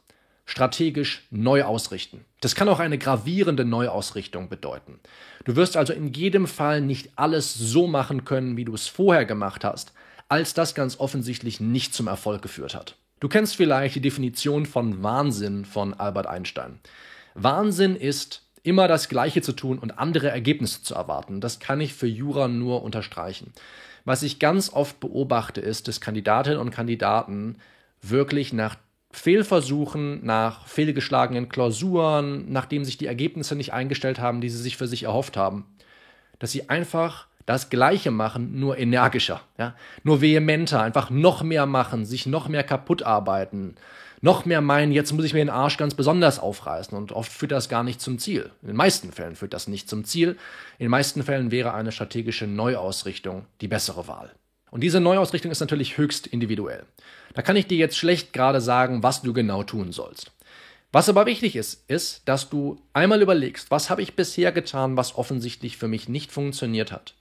strategisch 0.46 1.28
neu 1.30 1.64
ausrichten. 1.64 2.26
Das 2.42 2.56
kann 2.56 2.68
auch 2.68 2.80
eine 2.80 2.98
gravierende 2.98 3.64
Neuausrichtung 3.66 4.50
bedeuten. 4.50 5.00
Du 5.46 5.56
wirst 5.56 5.78
also 5.78 5.94
in 5.94 6.12
jedem 6.14 6.48
Fall 6.48 6.82
nicht 6.82 7.12
alles 7.16 7.54
so 7.54 7.88
machen 7.88 8.26
können, 8.26 8.58
wie 8.58 8.66
du 8.66 8.74
es 8.74 8.88
vorher 8.88 9.26
gemacht 9.26 9.64
hast, 9.64 9.94
als 10.30 10.54
das 10.54 10.76
ganz 10.76 11.00
offensichtlich 11.00 11.60
nicht 11.60 11.94
zum 11.94 12.08
Erfolg 12.08 12.42
geführt 12.42 12.76
hat. 12.76 12.96
Du 13.20 13.30
kennst 13.30 13.56
vielleicht 13.56 13.96
die 13.96 14.02
Definition 14.02 14.66
von 14.66 15.04
Wahnsinn 15.04 15.66
von 15.66 15.94
Albert 15.94 16.28
Einstein. 16.28 16.80
Wahnsinn 17.34 17.96
ist, 17.96 18.47
immer 18.68 18.90
das 18.90 19.08
Gleiche 19.08 19.42
zu 19.42 19.54
tun 19.54 19.80
und 19.80 19.98
andere 19.98 20.30
Ergebnisse 20.30 20.84
zu 20.84 20.94
erwarten. 20.94 21.40
Das 21.40 21.60
kann 21.60 21.80
ich 21.80 21.94
für 21.94 22.06
Jura 22.06 22.50
nur 22.50 22.84
unterstreichen. 22.84 23.54
Was 24.04 24.24
ich 24.24 24.40
ganz 24.40 24.74
oft 24.74 25.00
beobachte, 25.00 25.62
ist, 25.62 25.88
dass 25.88 26.02
Kandidatinnen 26.02 26.60
und 26.60 26.72
Kandidaten 26.72 27.60
wirklich 28.02 28.52
nach 28.52 28.76
Fehlversuchen, 29.12 30.26
nach 30.26 30.68
fehlgeschlagenen 30.68 31.48
Klausuren, 31.48 32.52
nachdem 32.52 32.84
sich 32.84 32.98
die 32.98 33.08
Ergebnisse 33.08 33.56
nicht 33.56 33.72
eingestellt 33.72 34.20
haben, 34.20 34.42
die 34.42 34.50
sie 34.50 34.62
sich 34.62 34.76
für 34.76 34.88
sich 34.88 35.04
erhofft 35.04 35.38
haben, 35.38 35.66
dass 36.40 36.52
sie 36.52 36.70
einfach 36.70 37.28
das 37.46 37.70
Gleiche 37.70 38.12
machen, 38.12 38.60
nur 38.60 38.78
energischer, 38.78 39.40
ja? 39.58 39.76
nur 40.04 40.20
vehementer, 40.20 40.82
einfach 40.82 41.10
noch 41.10 41.42
mehr 41.42 41.66
machen, 41.66 42.06
sich 42.06 42.26
noch 42.26 42.50
mehr 42.50 42.64
kaputt 42.64 43.04
arbeiten, 43.04 43.76
noch 44.22 44.46
mehr 44.46 44.62
meinen, 44.62 44.92
jetzt 44.92 45.12
muss 45.14 45.26
ich 45.26 45.34
mir 45.34 45.40
den 45.40 45.50
Arsch 45.50 45.78
ganz 45.78 45.94
besonders 45.94 46.40
aufreißen 46.40 46.98
und 46.98 47.12
oft 47.12 47.32
führt 47.32 47.52
das 47.52 47.70
gar 47.70 47.84
nicht 47.84 48.02
zum 48.02 48.18
Ziel. 48.18 48.52
In 48.62 48.70
den 48.70 48.78
meisten 48.78 49.12
Fällen 49.12 49.36
führt 49.36 49.54
das 49.54 49.68
nicht 49.68 49.90
zum 49.90 50.06
Ziel. 50.06 50.30
In 50.80 50.86
den 50.86 50.92
meisten 50.92 51.24
Fällen 51.24 51.52
wäre 51.52 51.74
eine 51.74 51.92
strategische 51.92 52.48
Neuausrichtung 52.48 53.46
die 53.62 53.68
bessere 53.68 54.08
Wahl. 54.08 54.32
Und 54.72 54.82
diese 54.82 55.00
Neuausrichtung 55.00 55.52
ist 55.52 55.60
natürlich 55.60 55.98
höchst 55.98 56.28
individuell. 56.28 56.84
Da 57.34 57.42
kann 57.42 57.56
ich 57.56 57.68
dir 57.68 57.78
jetzt 57.78 57.98
schlecht 57.98 58.34
gerade 58.34 58.62
sagen, 58.62 59.04
was 59.04 59.22
du 59.22 59.34
genau 59.34 59.64
tun 59.64 59.92
sollst. 59.92 60.32
Was 60.92 61.10
aber 61.10 61.26
wichtig 61.26 61.56
ist, 61.56 61.84
ist, 61.90 62.28
dass 62.28 62.50
du 62.50 62.82
einmal 62.94 63.22
überlegst, 63.22 63.72
was 63.72 63.90
habe 63.90 64.02
ich 64.02 64.16
bisher 64.16 64.52
getan, 64.52 64.98
was 64.98 65.16
offensichtlich 65.16 65.78
für 65.78 65.88
mich 65.88 66.10
nicht 66.10 66.32
funktioniert 66.32 66.92
hat. 66.92 67.14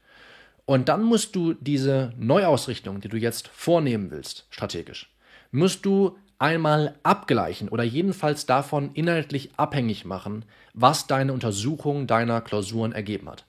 Und 0.65 0.89
dann 0.89 1.03
musst 1.03 1.37
du 1.37 1.55
diese 1.55 2.13
Neuausrichtung, 2.17 3.01
die 3.01 3.09
du 3.09 3.17
jetzt 3.17 3.49
vornehmen 3.49 4.11
willst, 4.11 4.47
strategisch, 4.51 5.11
musst 5.51 5.85
du 5.85 6.17
einmal 6.39 6.95
abgleichen 7.03 7.69
oder 7.69 7.85
jedenfalls 7.85 8.47
davon 8.47 8.91
inhaltlich 8.95 9.51
abhängig 9.57 10.05
machen, 10.05 10.45
was 10.75 11.07
deine 11.07 11.33
Untersuchung 11.33 12.07
deiner 12.07 12.41
Klausuren 12.41 12.93
ergeben 12.93 13.29
hat. 13.29 13.45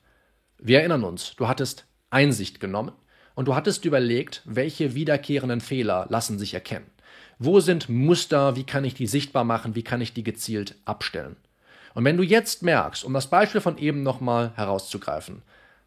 Wir 0.58 0.80
erinnern 0.80 1.04
uns, 1.04 1.36
du 1.36 1.48
hattest 1.48 1.86
Einsicht 2.10 2.60
genommen 2.60 2.94
und 3.36 3.48
du 3.48 3.56
hattest 3.56 3.86
überlegt, 3.86 4.42
welche 4.46 4.96
wiederkehrenden 4.96 5.62
Fehler 5.62 6.08
lassen 6.10 6.40
sich 6.40 6.54
erkennen. 6.54 6.90
Wo 7.40 7.60
sind 7.60 7.90
Muster? 7.90 8.56
Wie 8.56 8.64
kann 8.64 8.84
ich 8.84 8.96
die 8.96 9.06
sichtbar 9.06 9.44
machen? 9.44 9.76
Wie 9.76 9.84
kann 9.84 10.02
ich 10.02 10.14
die 10.14 10.24
gezielt 10.24 10.76
abstellen? 10.86 11.36
Und 11.94 12.04
wenn 12.06 12.18
du 12.18 12.24
jetzt 12.24 12.64
merkst, 12.64 13.04
um 13.04 13.14
das 13.14 13.28
Beispiel 13.28 13.62
von 13.62 13.78
eben 13.78 14.04
nochmal 14.04 14.54
herauszugreifen, 14.56 15.44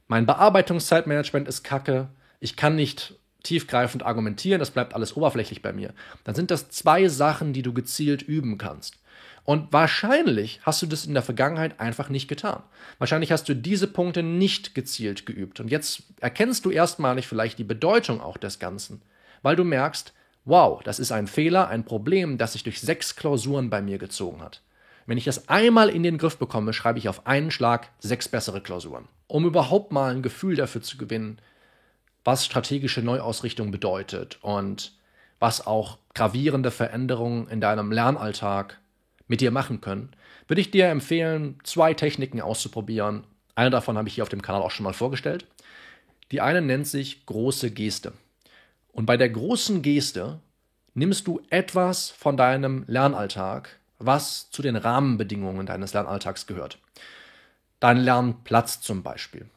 mein 0.06 0.26
Bearbeitungszeitmanagement 0.26 1.48
ist 1.48 1.62
kacke, 1.62 2.08
ich 2.40 2.56
kann 2.56 2.76
nicht 2.76 3.14
tiefgreifend 3.42 4.04
argumentieren, 4.04 4.58
das 4.58 4.70
bleibt 4.70 4.94
alles 4.94 5.16
oberflächlich 5.16 5.62
bei 5.62 5.72
mir, 5.72 5.92
dann 6.24 6.34
sind 6.34 6.50
das 6.50 6.70
zwei 6.70 7.08
Sachen, 7.08 7.52
die 7.52 7.62
du 7.62 7.72
gezielt 7.72 8.22
üben 8.22 8.58
kannst. 8.58 8.96
Und 9.44 9.72
wahrscheinlich 9.72 10.60
hast 10.62 10.82
du 10.82 10.86
das 10.86 11.06
in 11.06 11.14
der 11.14 11.22
Vergangenheit 11.22 11.80
einfach 11.80 12.08
nicht 12.08 12.28
getan. 12.28 12.62
Wahrscheinlich 12.98 13.32
hast 13.32 13.48
du 13.48 13.54
diese 13.54 13.86
Punkte 13.86 14.22
nicht 14.22 14.74
gezielt 14.74 15.26
geübt. 15.26 15.60
Und 15.60 15.70
jetzt 15.70 16.02
erkennst 16.20 16.64
du 16.64 16.70
erstmalig 16.70 17.26
vielleicht 17.26 17.58
die 17.58 17.64
Bedeutung 17.64 18.20
auch 18.20 18.36
des 18.36 18.58
Ganzen, 18.58 19.02
weil 19.42 19.56
du 19.56 19.64
merkst, 19.64 20.12
wow, 20.44 20.82
das 20.82 20.98
ist 20.98 21.12
ein 21.12 21.26
Fehler, 21.26 21.68
ein 21.68 21.84
Problem, 21.84 22.38
das 22.38 22.52
sich 22.52 22.64
durch 22.64 22.80
sechs 22.80 23.16
Klausuren 23.16 23.70
bei 23.70 23.82
mir 23.82 23.98
gezogen 23.98 24.42
hat. 24.42 24.62
Wenn 25.06 25.18
ich 25.18 25.24
das 25.24 25.48
einmal 25.48 25.88
in 25.88 26.02
den 26.02 26.18
Griff 26.18 26.36
bekomme, 26.36 26.72
schreibe 26.72 26.98
ich 26.98 27.08
auf 27.08 27.26
einen 27.26 27.50
Schlag 27.50 27.90
sechs 27.98 28.28
bessere 28.28 28.60
Klausuren. 28.60 29.08
Um 29.26 29.46
überhaupt 29.46 29.90
mal 29.90 30.14
ein 30.14 30.22
Gefühl 30.22 30.54
dafür 30.54 30.82
zu 30.82 30.96
gewinnen, 30.98 31.38
was 32.24 32.44
strategische 32.44 33.02
Neuausrichtung 33.02 33.70
bedeutet 33.70 34.38
und 34.42 34.92
was 35.38 35.66
auch 35.66 35.98
gravierende 36.14 36.70
Veränderungen 36.70 37.48
in 37.48 37.60
deinem 37.60 37.92
Lernalltag 37.92 38.78
mit 39.26 39.40
dir 39.40 39.50
machen 39.50 39.80
können, 39.80 40.10
würde 40.48 40.60
ich 40.60 40.70
dir 40.70 40.88
empfehlen, 40.88 41.58
zwei 41.64 41.94
Techniken 41.94 42.40
auszuprobieren. 42.40 43.24
Eine 43.54 43.70
davon 43.70 43.96
habe 43.96 44.08
ich 44.08 44.14
hier 44.14 44.24
auf 44.24 44.28
dem 44.28 44.42
Kanal 44.42 44.62
auch 44.62 44.70
schon 44.70 44.84
mal 44.84 44.92
vorgestellt. 44.92 45.46
Die 46.30 46.40
eine 46.40 46.60
nennt 46.60 46.86
sich 46.86 47.24
große 47.26 47.70
Geste. 47.70 48.12
Und 48.92 49.06
bei 49.06 49.16
der 49.16 49.30
großen 49.30 49.82
Geste 49.82 50.40
nimmst 50.94 51.26
du 51.26 51.40
etwas 51.50 52.10
von 52.10 52.36
deinem 52.36 52.84
Lernalltag, 52.86 53.78
was 53.98 54.50
zu 54.50 54.62
den 54.62 54.76
Rahmenbedingungen 54.76 55.66
deines 55.66 55.94
Lernalltags 55.94 56.46
gehört. 56.46 56.78
Dein 57.78 57.98
Lernplatz 57.98 58.80
zum 58.80 59.02
Beispiel, 59.02 59.48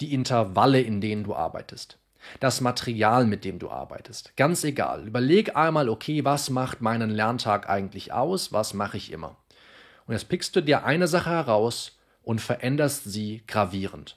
die 0.00 0.12
Intervalle, 0.12 0.80
in 0.80 1.00
denen 1.00 1.24
du 1.24 1.34
arbeitest, 1.34 1.99
das 2.38 2.60
Material, 2.60 3.26
mit 3.26 3.44
dem 3.44 3.58
du 3.58 3.70
arbeitest. 3.70 4.36
Ganz 4.36 4.64
egal. 4.64 5.06
Überleg 5.06 5.56
einmal, 5.56 5.88
okay, 5.88 6.24
was 6.24 6.50
macht 6.50 6.80
meinen 6.80 7.10
Lerntag 7.10 7.68
eigentlich 7.68 8.12
aus? 8.12 8.52
Was 8.52 8.74
mache 8.74 8.96
ich 8.96 9.12
immer? 9.12 9.36
Und 10.06 10.14
jetzt 10.14 10.28
pickst 10.28 10.54
du 10.56 10.60
dir 10.60 10.84
eine 10.84 11.08
Sache 11.08 11.30
heraus 11.30 11.98
und 12.22 12.40
veränderst 12.40 13.04
sie 13.04 13.42
gravierend. 13.46 14.16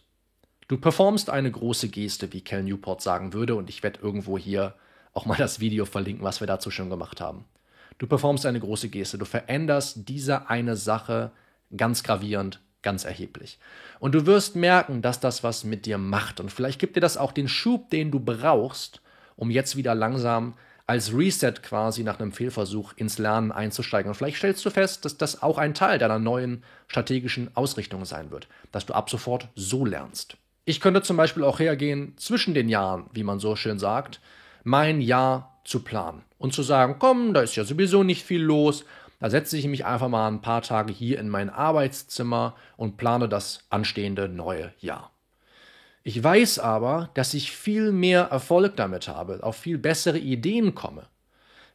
Du 0.67 0.77
performst 0.77 1.29
eine 1.29 1.51
große 1.51 1.89
Geste, 1.89 2.33
wie 2.33 2.41
Cal 2.41 2.63
Newport 2.63 3.01
sagen 3.01 3.33
würde, 3.33 3.55
und 3.55 3.69
ich 3.69 3.83
werde 3.83 4.00
irgendwo 4.01 4.38
hier 4.38 4.75
auch 5.13 5.25
mal 5.25 5.38
das 5.38 5.60
Video 5.60 5.86
verlinken, 5.86 6.24
was 6.24 6.39
wir 6.39 6.48
dazu 6.48 6.72
schon 6.72 6.89
gemacht 6.89 7.22
haben. 7.22 7.45
Du 7.98 8.07
performst 8.07 8.45
eine 8.45 8.60
große 8.60 8.89
Geste, 8.89 9.17
du 9.17 9.25
veränderst 9.25 10.10
diese 10.10 10.50
eine 10.50 10.75
Sache 10.75 11.31
ganz 11.75 12.03
gravierend, 12.03 12.60
ganz 12.84 13.06
erheblich. 13.06 13.58
Und 14.00 14.13
du 14.13 14.25
wirst 14.25 14.56
merken, 14.56 15.02
dass 15.02 15.20
das 15.20 15.44
was 15.44 15.63
mit 15.63 15.86
dir 15.86 15.98
macht. 15.98 16.40
Und 16.40 16.52
vielleicht 16.52 16.80
gibt 16.80 16.96
dir 16.96 17.02
das 17.02 17.18
auch 17.18 17.32
den 17.32 17.48
Schub, 17.48 17.90
den 17.90 18.12
du 18.12 18.20
brauchst, 18.20 19.02
um 19.36 19.50
jetzt 19.50 19.75
wieder 19.75 19.96
langsam 19.96 20.54
als 20.86 21.13
Reset 21.13 21.54
quasi 21.63 22.04
nach 22.04 22.20
einem 22.20 22.34
Fehlversuch 22.34 22.94
ins 22.98 23.18
Lernen 23.18 23.52
einzusteigen. 23.52 24.10
Und 24.10 24.16
vielleicht 24.16 24.38
stellst 24.38 24.66
du 24.66 24.70
fest, 24.70 25.06
dass 25.06 25.18
das 25.18 25.42
auch 25.42 25.58
ein 25.58 25.74
Teil 25.74 25.98
deiner 25.98 26.20
neuen 26.20 26.63
strategischen 26.88 27.56
Ausrichtung 27.56 28.06
sein 28.06 28.32
wird, 28.32 28.48
dass 28.72 28.86
du 28.86 28.94
ab 28.94 29.10
sofort 29.10 29.48
so 29.56 29.86
lernst. 29.86 30.38
Ich 30.66 30.82
könnte 30.82 31.02
zum 31.02 31.18
Beispiel 31.18 31.44
auch 31.44 31.60
hergehen, 31.60 32.13
zwischen 32.18 32.54
den 32.54 32.70
Jahren, 32.70 33.10
wie 33.13 33.24
man 33.24 33.40
so 33.40 33.56
schön 33.56 33.80
sagt, 33.80 34.20
mein 34.63 35.02
Jahr 35.02 35.60
zu 35.66 35.82
planen 35.82 36.24
und 36.38 36.54
zu 36.54 36.63
sagen, 36.63 36.98
komm, 37.00 37.34
da 37.34 37.42
ist 37.42 37.56
ja 37.56 37.63
sowieso 37.63 38.04
nicht 38.04 38.24
viel 38.24 38.42
los, 38.42 38.86
da 39.24 39.30
setze 39.30 39.58
ich 39.58 39.65
mich 39.68 39.86
einfach 39.86 40.10
mal 40.10 40.27
ein 40.27 40.42
paar 40.42 40.62
Tage 40.62 40.92
hier 40.92 41.18
in 41.18 41.30
mein 41.30 41.50
Arbeitszimmer 41.50 42.58
und 42.75 42.98
plane 42.98 43.30
das 43.30 43.63
anstehende 43.70 44.27
neue 44.27 44.74
Jahr. 44.80 45.13
Ich 46.03 46.22
weiß 46.22 46.60
aber, 46.60 47.10
dass 47.13 47.34
ich 47.34 47.56
viel 47.56 47.94
mehr 47.94 48.24
Erfolg 48.24 48.75
damit 48.75 49.08
habe, 49.08 49.39
auf 49.42 49.56
viel 49.56 49.77
bessere 49.77 50.20
Ideen 50.20 50.75
komme, 50.75 51.08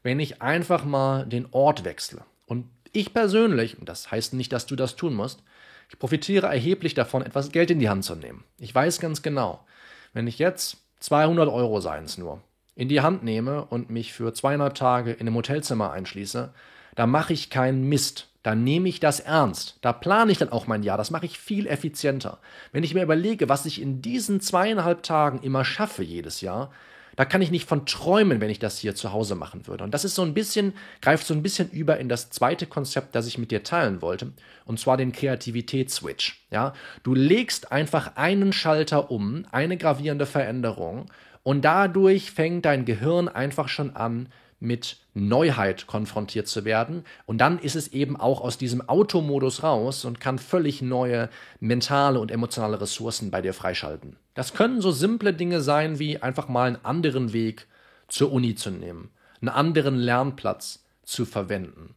wenn 0.03 0.21
ich 0.21 0.43
einfach 0.43 0.85
mal 0.85 1.25
den 1.25 1.47
Ort 1.51 1.87
wechsle. 1.87 2.21
Und 2.45 2.69
ich 2.93 3.15
persönlich, 3.15 3.79
und 3.79 3.89
das 3.89 4.11
heißt 4.11 4.35
nicht, 4.35 4.53
dass 4.53 4.67
du 4.67 4.77
das 4.77 4.97
tun 4.97 5.15
musst, 5.15 5.43
ich 5.89 5.99
profitiere 5.99 6.49
erheblich 6.49 6.93
davon, 6.93 7.23
etwas 7.23 7.51
Geld 7.51 7.71
in 7.71 7.79
die 7.79 7.89
Hand 7.89 8.05
zu 8.05 8.15
nehmen. 8.15 8.45
Ich 8.59 8.75
weiß 8.75 9.01
ganz 9.01 9.23
genau, 9.23 9.65
wenn 10.13 10.27
ich 10.27 10.39
jetzt 10.39 10.77
200 11.01 11.49
Euro 11.49 11.81
seien 11.81 12.05
es 12.05 12.19
nur, 12.19 12.43
in 12.75 12.91
die 12.91 13.01
Hand 13.01 13.25
nehme 13.25 13.65
und 13.65 13.89
mich 13.89 14.13
für 14.13 14.35
zweieinhalb 14.35 14.75
Tage 14.75 15.13
in 15.13 15.21
einem 15.21 15.37
Hotelzimmer 15.37 15.93
einschließe, 15.93 16.53
da 16.99 17.07
mache 17.07 17.33
ich 17.33 17.49
keinen 17.49 17.89
Mist. 17.89 18.27
Da 18.43 18.57
nehme 18.57 18.89
ich 18.89 18.99
das 18.99 19.21
ernst. 19.21 19.77
Da 19.83 19.93
plane 19.93 20.33
ich 20.33 20.39
dann 20.39 20.49
auch 20.49 20.67
mein 20.67 20.83
Jahr. 20.83 20.99
Das 20.99 21.13
mache 21.13 21.27
ich 21.27 21.39
viel 21.39 21.69
effizienter. 21.69 22.39
Wenn 22.73 22.83
ich 22.83 22.93
mir 22.93 23.05
überlege, 23.05 23.49
was 23.49 23.67
ich 23.67 23.81
in 23.81 24.03
diesen 24.03 24.41
zweieinhalb 24.41 25.05
Tagen 25.05 25.39
immer 25.43 25.65
schaffe 25.65 26.03
jedes 26.03 26.41
Jahr, 26.41 26.73
da 27.15 27.25
kann 27.25 27.41
ich 27.41 27.53
nicht 27.53 27.69
von 27.69 27.87
träumen, 27.87 28.41
wenn 28.41 28.51
ich 28.51 28.59
das 28.59 28.79
hier 28.79 28.97
zu 28.97 29.13
Hause 29.13 29.37
machen 29.37 29.69
würde. 29.69 29.85
Und 29.85 29.95
das 29.95 30.05
ist 30.05 30.17
so 30.17 30.23
ein 30.23 30.35
bisschen, 30.35 30.73
greift 31.01 31.25
so 31.25 31.35
ein 31.35 31.43
bisschen 31.45 31.71
über 31.71 31.99
in 31.99 32.09
das 32.09 32.31
zweite 32.31 32.67
Konzept, 32.67 33.15
das 33.15 33.29
ich 33.29 33.39
mit 33.39 33.53
dir 33.53 33.63
teilen 33.63 34.03
wollte, 34.03 34.33
und 34.65 34.81
zwar 34.81 34.97
den 34.97 35.13
Kreativitätsswitch. 35.13 36.45
Ja, 36.51 36.73
du 37.05 37.15
legst 37.15 37.71
einfach 37.71 38.17
einen 38.17 38.53
Schalter 38.53 39.13
um, 39.13 39.47
eine 39.53 39.77
gravierende 39.77 40.27
Veränderung, 40.27 41.07
und 41.45 41.65
dadurch 41.65 42.33
fängt 42.33 42.65
dein 42.65 42.85
Gehirn 42.85 43.29
einfach 43.29 43.69
schon 43.69 43.95
an, 43.95 44.29
mit 44.61 44.97
Neuheit 45.15 45.87
konfrontiert 45.87 46.49
zu 46.49 46.65
werden. 46.65 47.05
Und 47.27 47.39
dann 47.39 47.59
ist 47.59 47.77
es 47.77 47.89
eben 47.89 48.17
auch 48.17 48.41
aus 48.41 48.59
diesem 48.59 48.89
Automodus 48.89 49.63
raus 49.63 50.05
und 50.05 50.21
kann 50.21 50.39
völlig 50.39 50.83
neue 50.83 51.29
mentale 51.61 52.19
und 52.21 52.31
emotionale 52.31 52.81
Ressourcen 52.81 53.31
bei 53.31 53.41
dir 53.41 53.55
freischalten. 53.55 54.17
Das 54.35 54.55
können 54.55 54.81
so 54.81 54.91
simple 54.91 55.33
Dinge 55.33 55.61
sein, 55.61 55.99
wie 55.99 56.21
einfach 56.23 56.49
mal 56.49 56.67
einen 56.69 56.85
anderen 56.85 57.33
Weg 57.33 57.67
zur 58.09 58.33
Uni 58.33 58.55
zu 58.55 58.71
nehmen, 58.71 59.11
einen 59.41 59.51
anderen 59.51 59.97
Lernplatz 59.97 60.85
zu 61.05 61.25
verwenden. 61.25 61.95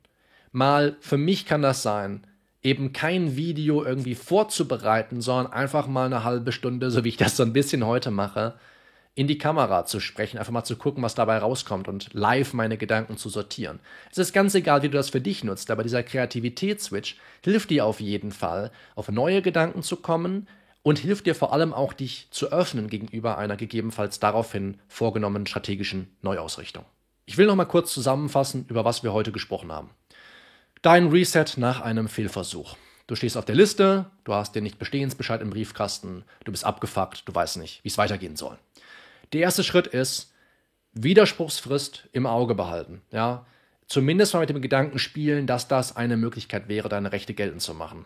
Mal, 0.51 0.97
für 0.99 1.17
mich 1.17 1.45
kann 1.45 1.61
das 1.61 1.81
sein, 1.81 2.27
eben 2.61 2.93
kein 2.93 3.35
Video 3.35 3.83
irgendwie 3.83 4.15
vorzubereiten, 4.15 5.21
sondern 5.21 5.51
einfach 5.51 5.87
mal 5.87 6.05
eine 6.05 6.23
halbe 6.23 6.51
Stunde, 6.51 6.91
so 6.91 7.03
wie 7.03 7.09
ich 7.09 7.17
das 7.17 7.37
so 7.37 7.43
ein 7.43 7.53
bisschen 7.53 7.85
heute 7.85 8.11
mache, 8.11 8.55
in 9.13 9.27
die 9.27 9.37
Kamera 9.37 9.85
zu 9.85 9.99
sprechen, 9.99 10.37
einfach 10.37 10.53
mal 10.53 10.63
zu 10.63 10.77
gucken, 10.77 11.03
was 11.03 11.15
dabei 11.15 11.37
rauskommt 11.37 11.87
und 11.87 12.13
live 12.13 12.53
meine 12.53 12.77
Gedanken 12.77 13.17
zu 13.17 13.29
sortieren. 13.29 13.79
Es 14.09 14.17
ist 14.17 14.33
ganz 14.33 14.55
egal, 14.55 14.83
wie 14.83 14.89
du 14.89 14.97
das 14.97 15.09
für 15.09 15.19
dich 15.19 15.43
nutzt, 15.43 15.69
aber 15.69 15.83
dieser 15.83 16.03
Kreativitätsswitch 16.03 17.17
hilft 17.43 17.69
dir 17.69 17.85
auf 17.85 17.99
jeden 17.99 18.31
Fall, 18.31 18.71
auf 18.95 19.09
neue 19.09 19.41
Gedanken 19.41 19.83
zu 19.83 19.97
kommen 19.97 20.47
und 20.81 20.99
hilft 20.99 21.25
dir 21.25 21.35
vor 21.35 21.53
allem 21.53 21.73
auch, 21.73 21.93
dich 21.93 22.27
zu 22.31 22.51
öffnen 22.51 22.87
gegenüber 22.89 23.37
einer 23.37 23.57
gegebenenfalls 23.57 24.19
daraufhin 24.19 24.79
vorgenommenen 24.87 25.45
strategischen 25.45 26.15
Neuausrichtung. 26.21 26.85
Ich 27.25 27.37
will 27.37 27.45
noch 27.47 27.55
mal 27.55 27.65
kurz 27.65 27.93
zusammenfassen, 27.93 28.65
über 28.69 28.85
was 28.85 29.03
wir 29.03 29.13
heute 29.13 29.31
gesprochen 29.31 29.71
haben. 29.71 29.89
Dein 30.81 31.09
Reset 31.09 31.45
nach 31.57 31.81
einem 31.81 32.07
Fehlversuch. 32.07 32.75
Du 33.07 33.15
stehst 33.15 33.35
auf 33.35 33.45
der 33.45 33.55
Liste, 33.55 34.05
du 34.23 34.33
hast 34.33 34.55
den 34.55 34.63
Nicht-Bestehensbescheid 34.63 35.41
im 35.41 35.49
Briefkasten, 35.49 36.23
du 36.45 36.51
bist 36.51 36.63
abgefuckt, 36.63 37.27
du 37.27 37.35
weißt 37.35 37.57
nicht, 37.57 37.83
wie 37.83 37.89
es 37.89 37.97
weitergehen 37.97 38.37
soll. 38.37 38.57
Der 39.33 39.41
erste 39.41 39.63
Schritt 39.63 39.87
ist, 39.87 40.33
Widerspruchsfrist 40.93 42.09
im 42.11 42.25
Auge 42.25 42.55
behalten. 42.55 43.01
Ja? 43.11 43.45
Zumindest 43.87 44.33
mal 44.33 44.41
mit 44.41 44.49
dem 44.49 44.61
Gedanken 44.61 44.99
spielen, 44.99 45.47
dass 45.47 45.67
das 45.67 45.95
eine 45.95 46.17
Möglichkeit 46.17 46.67
wäre, 46.67 46.89
deine 46.89 47.11
Rechte 47.11 47.33
geltend 47.33 47.61
zu 47.61 47.73
machen. 47.73 48.05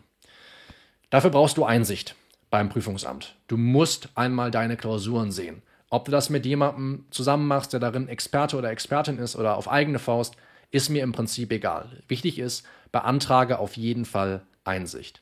Dafür 1.10 1.32
brauchst 1.32 1.58
du 1.58 1.65
Einsicht 1.65 2.15
beim 2.50 2.70
Prüfungsamt. 2.70 3.36
Du 3.48 3.58
musst 3.58 4.10
einmal 4.15 4.51
deine 4.51 4.77
Klausuren 4.77 5.32
sehen. 5.32 5.62
Ob 5.89 6.05
du 6.05 6.12
das 6.12 6.29
mit 6.29 6.46
jemandem 6.46 7.05
zusammen 7.10 7.48
machst, 7.48 7.74
der 7.74 7.79
darin 7.79 8.08
Experte 8.08 8.58
oder 8.58 8.72
Expertin 8.72 9.17
ist 9.17 9.36
oder 9.36 9.58
auf 9.58 9.70
eigene 9.70 10.00
Faust, 10.00 10.36
ist 10.72 10.89
mir 10.89 11.03
im 11.03 11.12
Prinzip 11.12 11.51
egal. 11.51 12.03
Wichtig 12.08 12.39
ist, 12.39 12.65
beantrage 12.91 13.60
auf 13.60 13.77
jeden 13.77 14.05
Fall 14.05 14.41
Einsicht. 14.63 15.22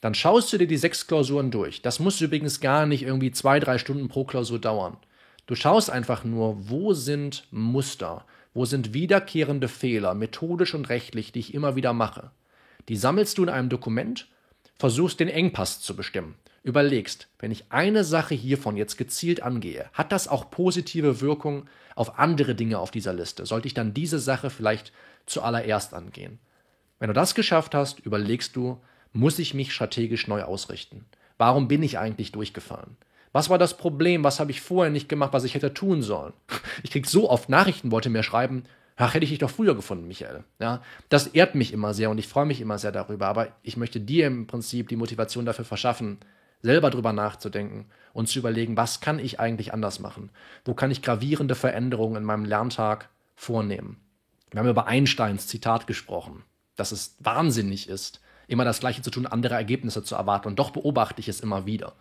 Dann 0.00 0.14
schaust 0.14 0.52
du 0.52 0.58
dir 0.58 0.66
die 0.66 0.76
sechs 0.76 1.06
Klausuren 1.06 1.50
durch. 1.50 1.80
Das 1.80 1.98
muss 1.98 2.20
übrigens 2.20 2.60
gar 2.60 2.86
nicht 2.86 3.02
irgendwie 3.02 3.32
zwei, 3.32 3.58
drei 3.58 3.78
Stunden 3.78 4.08
pro 4.08 4.24
Klausur 4.24 4.60
dauern. 4.60 4.98
Du 5.46 5.54
schaust 5.54 5.90
einfach 5.90 6.24
nur, 6.24 6.68
wo 6.70 6.94
sind 6.94 7.46
Muster, 7.50 8.24
wo 8.54 8.64
sind 8.64 8.94
wiederkehrende 8.94 9.68
Fehler, 9.68 10.14
methodisch 10.14 10.74
und 10.74 10.88
rechtlich, 10.88 11.32
die 11.32 11.40
ich 11.40 11.54
immer 11.54 11.76
wieder 11.76 11.92
mache. 11.92 12.30
Die 12.88 12.96
sammelst 12.96 13.36
du 13.36 13.42
in 13.42 13.48
einem 13.48 13.68
Dokument, 13.68 14.28
versuchst 14.78 15.20
den 15.20 15.28
Engpass 15.28 15.80
zu 15.80 15.96
bestimmen. 15.96 16.34
Überlegst, 16.62 17.28
wenn 17.38 17.50
ich 17.50 17.66
eine 17.68 18.04
Sache 18.04 18.34
hiervon 18.34 18.78
jetzt 18.78 18.96
gezielt 18.96 19.42
angehe, 19.42 19.90
hat 19.92 20.12
das 20.12 20.28
auch 20.28 20.50
positive 20.50 21.20
Wirkung 21.20 21.66
auf 21.94 22.18
andere 22.18 22.54
Dinge 22.54 22.78
auf 22.78 22.90
dieser 22.90 23.12
Liste? 23.12 23.44
Sollte 23.44 23.66
ich 23.66 23.74
dann 23.74 23.92
diese 23.92 24.18
Sache 24.18 24.48
vielleicht 24.48 24.92
zuallererst 25.26 25.92
angehen? 25.92 26.38
Wenn 26.98 27.08
du 27.08 27.14
das 27.14 27.34
geschafft 27.34 27.74
hast, 27.74 28.00
überlegst 28.00 28.56
du, 28.56 28.80
muss 29.12 29.38
ich 29.38 29.52
mich 29.52 29.74
strategisch 29.74 30.26
neu 30.26 30.42
ausrichten? 30.42 31.04
Warum 31.36 31.68
bin 31.68 31.82
ich 31.82 31.98
eigentlich 31.98 32.32
durchgefallen? 32.32 32.96
Was 33.34 33.50
war 33.50 33.58
das 33.58 33.76
Problem? 33.76 34.22
Was 34.22 34.38
habe 34.38 34.52
ich 34.52 34.60
vorher 34.60 34.92
nicht 34.92 35.08
gemacht, 35.08 35.32
was 35.32 35.42
ich 35.42 35.54
hätte 35.54 35.74
tun 35.74 36.02
sollen? 36.02 36.32
Ich 36.84 36.90
kriege 36.90 37.08
so 37.08 37.30
oft 37.30 37.48
Nachrichten, 37.48 37.90
wollte 37.90 38.10
mir 38.10 38.22
schreiben, 38.22 38.64
ach, 38.96 39.14
hätte 39.14 39.24
ich 39.24 39.30
dich 39.30 39.38
doch 39.40 39.50
früher 39.50 39.74
gefunden, 39.74 40.06
Michael. 40.06 40.44
Ja, 40.60 40.82
das 41.08 41.26
ehrt 41.28 41.54
mich 41.54 41.72
immer 41.72 41.94
sehr 41.94 42.10
und 42.10 42.18
ich 42.18 42.28
freue 42.28 42.46
mich 42.46 42.60
immer 42.60 42.78
sehr 42.78 42.92
darüber. 42.92 43.26
Aber 43.26 43.48
ich 43.62 43.76
möchte 43.76 44.00
dir 44.00 44.28
im 44.28 44.46
Prinzip 44.46 44.88
die 44.88 44.96
Motivation 44.96 45.46
dafür 45.46 45.64
verschaffen, 45.64 46.18
selber 46.62 46.90
drüber 46.90 47.12
nachzudenken 47.12 47.86
und 48.12 48.28
zu 48.28 48.38
überlegen, 48.38 48.76
was 48.76 49.00
kann 49.00 49.18
ich 49.18 49.40
eigentlich 49.40 49.74
anders 49.74 49.98
machen? 49.98 50.30
Wo 50.64 50.74
kann 50.74 50.92
ich 50.92 51.02
gravierende 51.02 51.56
Veränderungen 51.56 52.16
in 52.16 52.24
meinem 52.24 52.44
Lerntag 52.44 53.08
vornehmen? 53.34 54.00
Wir 54.52 54.60
haben 54.60 54.68
über 54.68 54.86
Einsteins 54.86 55.48
Zitat 55.48 55.88
gesprochen, 55.88 56.44
dass 56.76 56.92
es 56.92 57.16
wahnsinnig 57.18 57.88
ist, 57.88 58.20
immer 58.46 58.64
das 58.64 58.78
Gleiche 58.78 59.02
zu 59.02 59.10
tun, 59.10 59.26
andere 59.26 59.54
Ergebnisse 59.54 60.04
zu 60.04 60.14
erwarten. 60.14 60.48
Und 60.48 60.58
doch 60.60 60.70
beobachte 60.70 61.20
ich 61.20 61.28
es 61.28 61.40
immer 61.40 61.66
wieder. 61.66 61.94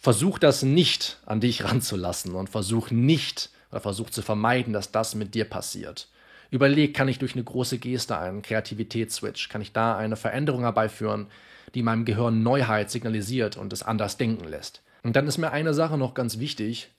Versuch 0.00 0.38
das 0.38 0.62
nicht 0.62 1.18
an 1.26 1.40
dich 1.40 1.64
ranzulassen 1.64 2.34
und 2.34 2.48
versuch 2.48 2.90
nicht 2.92 3.50
oder 3.70 3.80
versuch 3.80 4.10
zu 4.10 4.22
vermeiden, 4.22 4.72
dass 4.72 4.92
das 4.92 5.16
mit 5.16 5.34
dir 5.34 5.44
passiert. 5.44 6.08
Überleg, 6.50 6.94
kann 6.94 7.08
ich 7.08 7.18
durch 7.18 7.34
eine 7.34 7.44
große 7.44 7.78
Geste 7.78 8.16
einen 8.16 8.42
Kreativitätsswitch, 8.42 9.48
kann 9.48 9.60
ich 9.60 9.72
da 9.72 9.96
eine 9.96 10.16
Veränderung 10.16 10.62
herbeiführen, 10.62 11.26
die 11.74 11.82
meinem 11.82 12.04
Gehirn 12.04 12.42
Neuheit 12.42 12.90
signalisiert 12.90 13.56
und 13.56 13.72
es 13.72 13.82
anders 13.82 14.16
denken 14.16 14.48
lässt. 14.48 14.82
Und 15.02 15.16
dann 15.16 15.26
ist 15.26 15.36
mir 15.36 15.50
eine 15.50 15.74
Sache 15.74 15.98
noch 15.98 16.14
ganz 16.14 16.38
wichtig, 16.38 16.90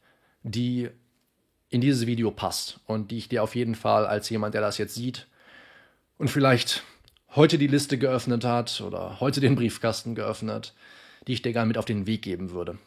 die 0.43 0.89
in 1.69 1.81
dieses 1.81 2.05
Video 2.05 2.31
passt 2.31 2.79
und 2.85 3.11
die 3.11 3.17
ich 3.17 3.29
dir 3.29 3.43
auf 3.43 3.55
jeden 3.55 3.75
Fall 3.75 4.05
als 4.05 4.29
jemand, 4.29 4.53
der 4.53 4.61
das 4.61 4.77
jetzt 4.77 4.95
sieht 4.95 5.27
und 6.17 6.29
vielleicht 6.29 6.83
heute 7.35 7.57
die 7.57 7.67
Liste 7.67 7.97
geöffnet 7.97 8.43
hat 8.43 8.81
oder 8.81 9.19
heute 9.19 9.39
den 9.39 9.55
Briefkasten 9.55 10.15
geöffnet, 10.15 10.73
die 11.27 11.33
ich 11.33 11.41
dir 11.41 11.53
gerne 11.53 11.67
mit 11.67 11.77
auf 11.77 11.85
den 11.85 12.05
Weg 12.07 12.21
geben 12.23 12.51
würde. 12.51 12.77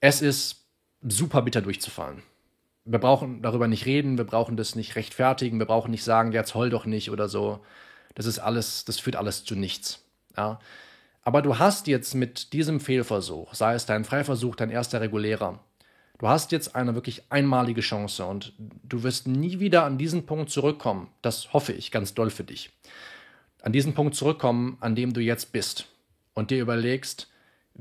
Es 0.00 0.22
ist 0.22 0.64
super 1.02 1.42
bitter 1.42 1.60
durchzufallen. 1.60 2.22
Wir 2.86 2.98
brauchen 2.98 3.42
darüber 3.42 3.68
nicht 3.68 3.84
reden, 3.84 4.16
wir 4.16 4.24
brauchen 4.24 4.56
das 4.56 4.74
nicht 4.74 4.96
rechtfertigen, 4.96 5.58
wir 5.58 5.66
brauchen 5.66 5.90
nicht 5.90 6.04
sagen, 6.04 6.32
jetzt 6.32 6.54
heul 6.54 6.70
doch 6.70 6.86
nicht 6.86 7.10
oder 7.10 7.28
so. 7.28 7.60
Das 8.14 8.24
ist 8.24 8.38
alles, 8.38 8.86
das 8.86 8.98
führt 8.98 9.16
alles 9.16 9.44
zu 9.44 9.54
nichts. 9.54 10.02
Ja? 10.36 10.58
Aber 11.22 11.42
du 11.42 11.58
hast 11.58 11.86
jetzt 11.86 12.14
mit 12.14 12.54
diesem 12.54 12.80
Fehlversuch, 12.80 13.54
sei 13.54 13.74
es 13.74 13.84
dein 13.84 14.04
Freiversuch, 14.04 14.56
dein 14.56 14.70
erster 14.70 15.02
regulärer, 15.02 15.60
du 16.18 16.28
hast 16.28 16.50
jetzt 16.50 16.74
eine 16.74 16.94
wirklich 16.94 17.22
einmalige 17.30 17.82
Chance 17.82 18.24
und 18.24 18.54
du 18.58 19.02
wirst 19.02 19.28
nie 19.28 19.60
wieder 19.60 19.84
an 19.84 19.98
diesen 19.98 20.24
Punkt 20.24 20.50
zurückkommen. 20.50 21.08
Das 21.20 21.52
hoffe 21.52 21.72
ich 21.72 21.90
ganz 21.90 22.14
doll 22.14 22.30
für 22.30 22.44
dich. 22.44 22.70
An 23.60 23.72
diesen 23.72 23.92
Punkt 23.92 24.14
zurückkommen, 24.14 24.78
an 24.80 24.94
dem 24.94 25.12
du 25.12 25.20
jetzt 25.20 25.52
bist 25.52 25.86
und 26.32 26.50
dir 26.50 26.62
überlegst, 26.62 27.28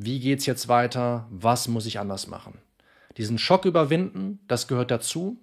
wie 0.02 0.22
geht's 0.22 0.46
jetzt 0.46 0.70
weiter, 0.70 1.28
was 1.30 1.68
muss 1.68 1.86
ich 1.86 2.00
anders 2.00 2.28
machen. 2.28 2.58
Diesen 3.18 3.38
Schock 3.38 3.66
überwinden, 3.66 4.40
das 4.48 4.70
gehört 4.70 4.92
dazu. 4.92 5.38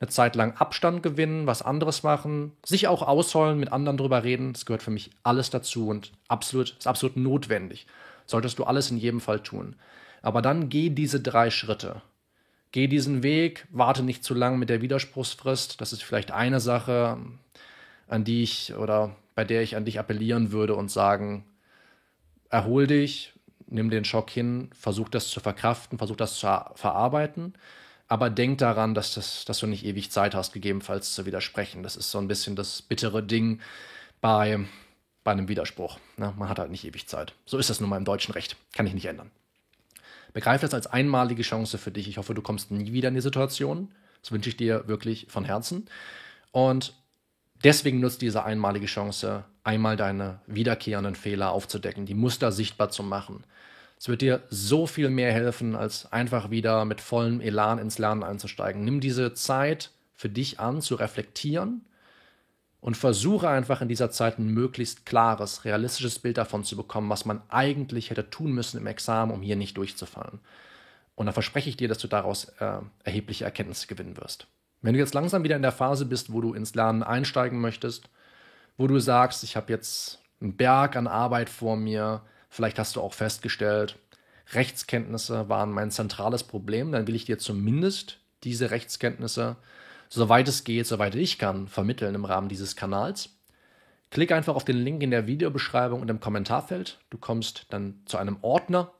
Eine 0.00 0.08
Zeit 0.08 0.34
lang 0.34 0.56
Abstand 0.56 1.02
gewinnen, 1.02 1.46
was 1.46 1.62
anderes 1.62 2.02
machen, 2.02 2.52
sich 2.64 2.88
auch 2.88 3.02
ausheulen, 3.02 3.60
mit 3.60 3.70
anderen 3.70 3.98
drüber 3.98 4.24
reden, 4.24 4.52
das 4.52 4.66
gehört 4.66 4.82
für 4.82 4.90
mich 4.90 5.10
alles 5.22 5.50
dazu 5.50 5.88
und 5.88 6.10
absolut, 6.26 6.70
ist 6.70 6.88
absolut 6.88 7.16
notwendig. 7.16 7.86
Solltest 8.26 8.58
du 8.58 8.64
alles 8.64 8.90
in 8.90 8.96
jedem 8.96 9.20
Fall 9.20 9.40
tun. 9.40 9.76
Aber 10.22 10.42
dann 10.42 10.70
geh 10.70 10.90
diese 10.90 11.20
drei 11.20 11.50
Schritte. 11.50 12.02
Geh 12.72 12.88
diesen 12.88 13.22
Weg, 13.22 13.68
warte 13.70 14.02
nicht 14.02 14.24
zu 14.24 14.34
lang 14.34 14.58
mit 14.58 14.70
der 14.70 14.82
Widerspruchsfrist. 14.82 15.80
Das 15.80 15.92
ist 15.92 16.02
vielleicht 16.02 16.32
eine 16.32 16.60
Sache, 16.60 17.18
an 18.08 18.24
die 18.24 18.42
ich 18.42 18.74
oder 18.74 19.14
bei 19.36 19.44
der 19.44 19.62
ich 19.62 19.76
an 19.76 19.84
dich 19.84 20.00
appellieren 20.00 20.50
würde 20.50 20.74
und 20.74 20.90
sagen, 20.90 21.44
erhol 22.48 22.86
dich, 22.86 23.34
nimm 23.70 23.90
den 23.90 24.04
Schock 24.04 24.30
hin, 24.30 24.70
versuch 24.78 25.08
das 25.08 25.28
zu 25.28 25.40
verkraften, 25.40 25.98
versuch 25.98 26.16
das 26.16 26.34
zu 26.34 26.46
verarbeiten, 26.74 27.54
aber 28.08 28.28
denk 28.28 28.58
daran, 28.58 28.94
dass, 28.94 29.14
das, 29.14 29.44
dass 29.44 29.60
du 29.60 29.66
nicht 29.66 29.84
ewig 29.84 30.10
Zeit 30.10 30.34
hast, 30.34 30.52
gegebenenfalls 30.52 31.14
zu 31.14 31.26
widersprechen. 31.26 31.82
Das 31.82 31.96
ist 31.96 32.10
so 32.10 32.18
ein 32.18 32.28
bisschen 32.28 32.56
das 32.56 32.82
bittere 32.82 33.22
Ding 33.22 33.60
bei, 34.20 34.58
bei 35.22 35.30
einem 35.30 35.48
Widerspruch. 35.48 35.98
Ne? 36.16 36.34
Man 36.36 36.48
hat 36.48 36.58
halt 36.58 36.72
nicht 36.72 36.84
ewig 36.84 37.06
Zeit. 37.06 37.34
So 37.46 37.56
ist 37.56 37.70
das 37.70 37.80
nun 37.80 37.88
mal 37.88 37.96
im 37.96 38.04
deutschen 38.04 38.32
Recht. 38.32 38.56
Kann 38.72 38.86
ich 38.86 38.94
nicht 38.94 39.06
ändern. 39.06 39.30
Begreif 40.32 40.60
das 40.60 40.74
als 40.74 40.86
einmalige 40.86 41.42
Chance 41.42 41.78
für 41.78 41.90
dich. 41.90 42.08
Ich 42.08 42.18
hoffe, 42.18 42.34
du 42.34 42.42
kommst 42.42 42.70
nie 42.70 42.92
wieder 42.92 43.08
in 43.08 43.14
die 43.14 43.20
Situation. 43.20 43.92
Das 44.22 44.32
wünsche 44.32 44.48
ich 44.50 44.56
dir 44.56 44.88
wirklich 44.88 45.26
von 45.28 45.44
Herzen. 45.44 45.86
Und 46.52 46.94
deswegen 47.64 48.00
nutzt 48.00 48.22
diese 48.22 48.44
einmalige 48.44 48.86
Chance, 48.86 49.44
einmal 49.64 49.96
deine 49.96 50.40
wiederkehrenden 50.46 51.14
Fehler 51.14 51.52
aufzudecken, 51.52 52.06
die 52.06 52.14
Muster 52.14 52.52
sichtbar 52.52 52.90
zu 52.90 53.02
machen. 53.02 53.44
Es 53.98 54.08
wird 54.08 54.22
dir 54.22 54.42
so 54.48 54.86
viel 54.86 55.10
mehr 55.10 55.32
helfen, 55.32 55.76
als 55.76 56.10
einfach 56.10 56.50
wieder 56.50 56.84
mit 56.86 57.00
vollem 57.00 57.40
Elan 57.40 57.78
ins 57.78 57.98
Lernen 57.98 58.22
einzusteigen. 58.22 58.82
Nimm 58.82 59.00
diese 59.00 59.34
Zeit 59.34 59.90
für 60.14 60.30
dich 60.30 60.58
an, 60.58 60.80
zu 60.80 60.94
reflektieren 60.94 61.82
und 62.80 62.96
versuche 62.96 63.48
einfach 63.48 63.82
in 63.82 63.88
dieser 63.88 64.10
Zeit 64.10 64.38
ein 64.38 64.48
möglichst 64.48 65.04
klares, 65.04 65.66
realistisches 65.66 66.18
Bild 66.18 66.38
davon 66.38 66.64
zu 66.64 66.76
bekommen, 66.76 67.10
was 67.10 67.26
man 67.26 67.42
eigentlich 67.50 68.08
hätte 68.08 68.30
tun 68.30 68.52
müssen 68.52 68.78
im 68.78 68.86
Examen, 68.86 69.32
um 69.32 69.42
hier 69.42 69.56
nicht 69.56 69.76
durchzufallen. 69.76 70.40
Und 71.14 71.26
dann 71.26 71.34
verspreche 71.34 71.68
ich 71.68 71.76
dir, 71.76 71.88
dass 71.88 71.98
du 71.98 72.08
daraus 72.08 72.44
äh, 72.60 72.78
erhebliche 73.04 73.44
Erkenntnisse 73.44 73.86
gewinnen 73.86 74.16
wirst. 74.16 74.46
Wenn 74.82 74.94
du 74.94 74.98
jetzt 74.98 75.14
langsam 75.14 75.44
wieder 75.44 75.56
in 75.56 75.62
der 75.62 75.72
Phase 75.72 76.06
bist, 76.06 76.32
wo 76.32 76.40
du 76.40 76.54
ins 76.54 76.74
Lernen 76.74 77.02
einsteigen 77.02 77.60
möchtest, 77.60 78.08
wo 78.76 78.86
du 78.86 78.98
sagst, 78.98 79.44
ich 79.44 79.56
habe 79.56 79.72
jetzt 79.72 80.20
einen 80.40 80.56
Berg 80.56 80.96
an 80.96 81.06
Arbeit 81.06 81.50
vor 81.50 81.76
mir, 81.76 82.22
vielleicht 82.48 82.78
hast 82.78 82.96
du 82.96 83.00
auch 83.00 83.12
festgestellt, 83.12 83.98
Rechtskenntnisse 84.52 85.48
waren 85.48 85.70
mein 85.70 85.90
zentrales 85.90 86.44
Problem, 86.44 86.92
dann 86.92 87.06
will 87.06 87.14
ich 87.14 87.26
dir 87.26 87.38
zumindest 87.38 88.18
diese 88.42 88.70
Rechtskenntnisse, 88.70 89.56
soweit 90.08 90.48
es 90.48 90.64
geht, 90.64 90.86
soweit 90.86 91.14
ich 91.14 91.38
kann, 91.38 91.68
vermitteln 91.68 92.14
im 92.14 92.24
Rahmen 92.24 92.48
dieses 92.48 92.74
Kanals. 92.74 93.30
Klick 94.10 94.32
einfach 94.32 94.56
auf 94.56 94.64
den 94.64 94.78
Link 94.78 95.02
in 95.02 95.12
der 95.12 95.26
Videobeschreibung 95.26 96.00
und 96.00 96.10
im 96.10 96.18
Kommentarfeld. 96.18 96.98
Du 97.10 97.18
kommst 97.18 97.66
dann 97.68 98.00
zu 98.06 98.16
einem 98.16 98.38
Ordner 98.42 98.90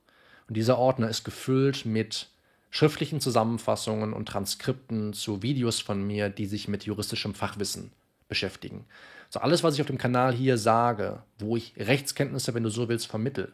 und 0.47 0.57
dieser 0.57 0.79
Ordner 0.79 1.09
ist 1.09 1.25
gefüllt 1.25 1.85
mit 1.85 2.29
schriftlichen 2.71 3.21
Zusammenfassungen 3.21 4.13
und 4.13 4.27
Transkripten 4.27 5.13
zu 5.13 5.43
Videos 5.43 5.81
von 5.81 6.07
mir, 6.07 6.31
die 6.31 6.47
sich 6.47 6.69
mit 6.69 6.85
juristischem 6.85 7.35
Fachwissen 7.35 7.93
beschäftigen. 8.29 8.87
So 9.29 9.41
alles, 9.41 9.63
was 9.63 9.75
ich 9.75 9.81
auf 9.81 9.87
dem 9.87 9.99
Kanal 9.99 10.33
hier 10.33 10.57
sage, 10.57 11.23
wo 11.39 11.57
ich 11.57 11.75
Rechtskenntnisse, 11.77 12.55
wenn 12.55 12.63
du 12.63 12.71
so 12.71 12.89
willst, 12.89 13.07
vermittel, 13.07 13.53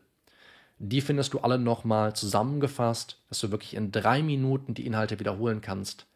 die 0.78 1.00
findest 1.00 1.32
du 1.32 1.40
alle 1.40 1.58
nochmal 1.58 2.14
zusammengefasst, 2.14 3.18
dass 3.28 3.40
du 3.40 3.50
wirklich 3.50 3.74
in 3.74 3.92
drei 3.92 4.22
Minuten 4.22 4.74
die 4.74 4.86
Inhalte 4.86 5.18
wiederholen 5.18 5.62
kannst 5.62 6.06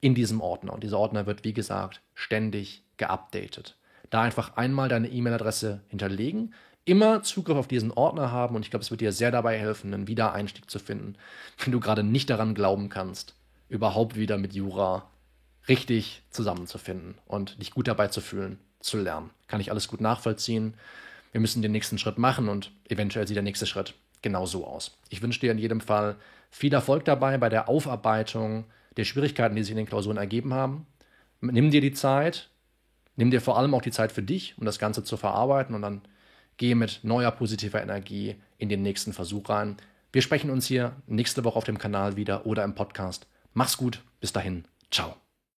in 0.00 0.14
diesem 0.14 0.40
Ordner. 0.40 0.72
Und 0.72 0.84
dieser 0.84 0.98
Ordner 0.98 1.26
wird, 1.26 1.44
wie 1.44 1.52
gesagt, 1.52 2.00
ständig 2.14 2.84
geupdatet. 2.96 3.76
Da 4.08 4.22
einfach 4.22 4.56
einmal 4.56 4.88
deine 4.88 5.08
E-Mail-Adresse 5.08 5.80
hinterlegen, 5.88 6.54
immer 6.84 7.22
Zugriff 7.22 7.56
auf 7.56 7.68
diesen 7.68 7.92
Ordner 7.92 8.30
haben 8.32 8.56
und 8.56 8.62
ich 8.62 8.70
glaube, 8.70 8.82
es 8.82 8.90
wird 8.90 9.00
dir 9.00 9.12
sehr 9.12 9.30
dabei 9.30 9.58
helfen, 9.58 9.92
einen 9.92 10.08
Wiedereinstieg 10.08 10.70
zu 10.70 10.78
finden, 10.78 11.16
wenn 11.64 11.72
du 11.72 11.80
gerade 11.80 12.02
nicht 12.02 12.30
daran 12.30 12.54
glauben 12.54 12.88
kannst, 12.88 13.34
überhaupt 13.68 14.16
wieder 14.16 14.38
mit 14.38 14.54
Jura 14.54 15.08
richtig 15.68 16.22
zusammenzufinden 16.30 17.16
und 17.26 17.60
dich 17.60 17.70
gut 17.70 17.86
dabei 17.86 18.08
zu 18.08 18.20
fühlen, 18.20 18.58
zu 18.80 18.98
lernen. 18.98 19.30
Kann 19.46 19.60
ich 19.60 19.70
alles 19.70 19.88
gut 19.88 20.00
nachvollziehen. 20.00 20.74
Wir 21.32 21.40
müssen 21.40 21.62
den 21.62 21.72
nächsten 21.72 21.98
Schritt 21.98 22.18
machen 22.18 22.48
und 22.48 22.72
eventuell 22.88 23.26
sieht 23.28 23.36
der 23.36 23.42
nächste 23.42 23.66
Schritt 23.66 23.94
genau 24.22 24.46
so 24.46 24.66
aus. 24.66 24.98
Ich 25.08 25.22
wünsche 25.22 25.40
dir 25.40 25.52
in 25.52 25.58
jedem 25.58 25.80
Fall 25.80 26.16
viel 26.50 26.72
Erfolg 26.72 27.04
dabei 27.04 27.38
bei 27.38 27.48
der 27.48 27.68
Aufarbeitung 27.68 28.64
der 28.96 29.04
Schwierigkeiten, 29.04 29.54
die 29.54 29.62
sich 29.62 29.70
in 29.70 29.76
den 29.76 29.86
Klausuren 29.86 30.16
ergeben 30.16 30.52
haben. 30.52 30.86
Nimm 31.40 31.70
dir 31.70 31.80
die 31.80 31.92
Zeit, 31.92 32.48
nimm 33.16 33.30
dir 33.30 33.40
vor 33.40 33.56
allem 33.56 33.74
auch 33.74 33.82
die 33.82 33.92
Zeit 33.92 34.12
für 34.12 34.22
dich, 34.22 34.58
um 34.58 34.64
das 34.64 34.78
Ganze 34.78 35.04
zu 35.04 35.16
verarbeiten 35.16 35.74
und 35.74 35.82
dann 35.82 36.02
gehe 36.60 36.74
mit 36.74 37.00
neuer 37.02 37.30
positiver 37.30 37.82
Energie 37.82 38.36
in 38.58 38.68
den 38.68 38.82
nächsten 38.82 39.14
Versuch 39.14 39.48
rein. 39.48 39.78
Wir 40.12 40.20
sprechen 40.20 40.50
uns 40.50 40.66
hier 40.66 40.94
nächste 41.06 41.42
Woche 41.42 41.56
auf 41.56 41.64
dem 41.64 41.78
Kanal 41.78 42.16
wieder 42.16 42.44
oder 42.44 42.64
im 42.64 42.74
Podcast. 42.74 43.26
Mach's 43.54 43.78
gut, 43.78 44.02
bis 44.20 44.34
dahin, 44.34 44.66
ciao. 44.90 45.29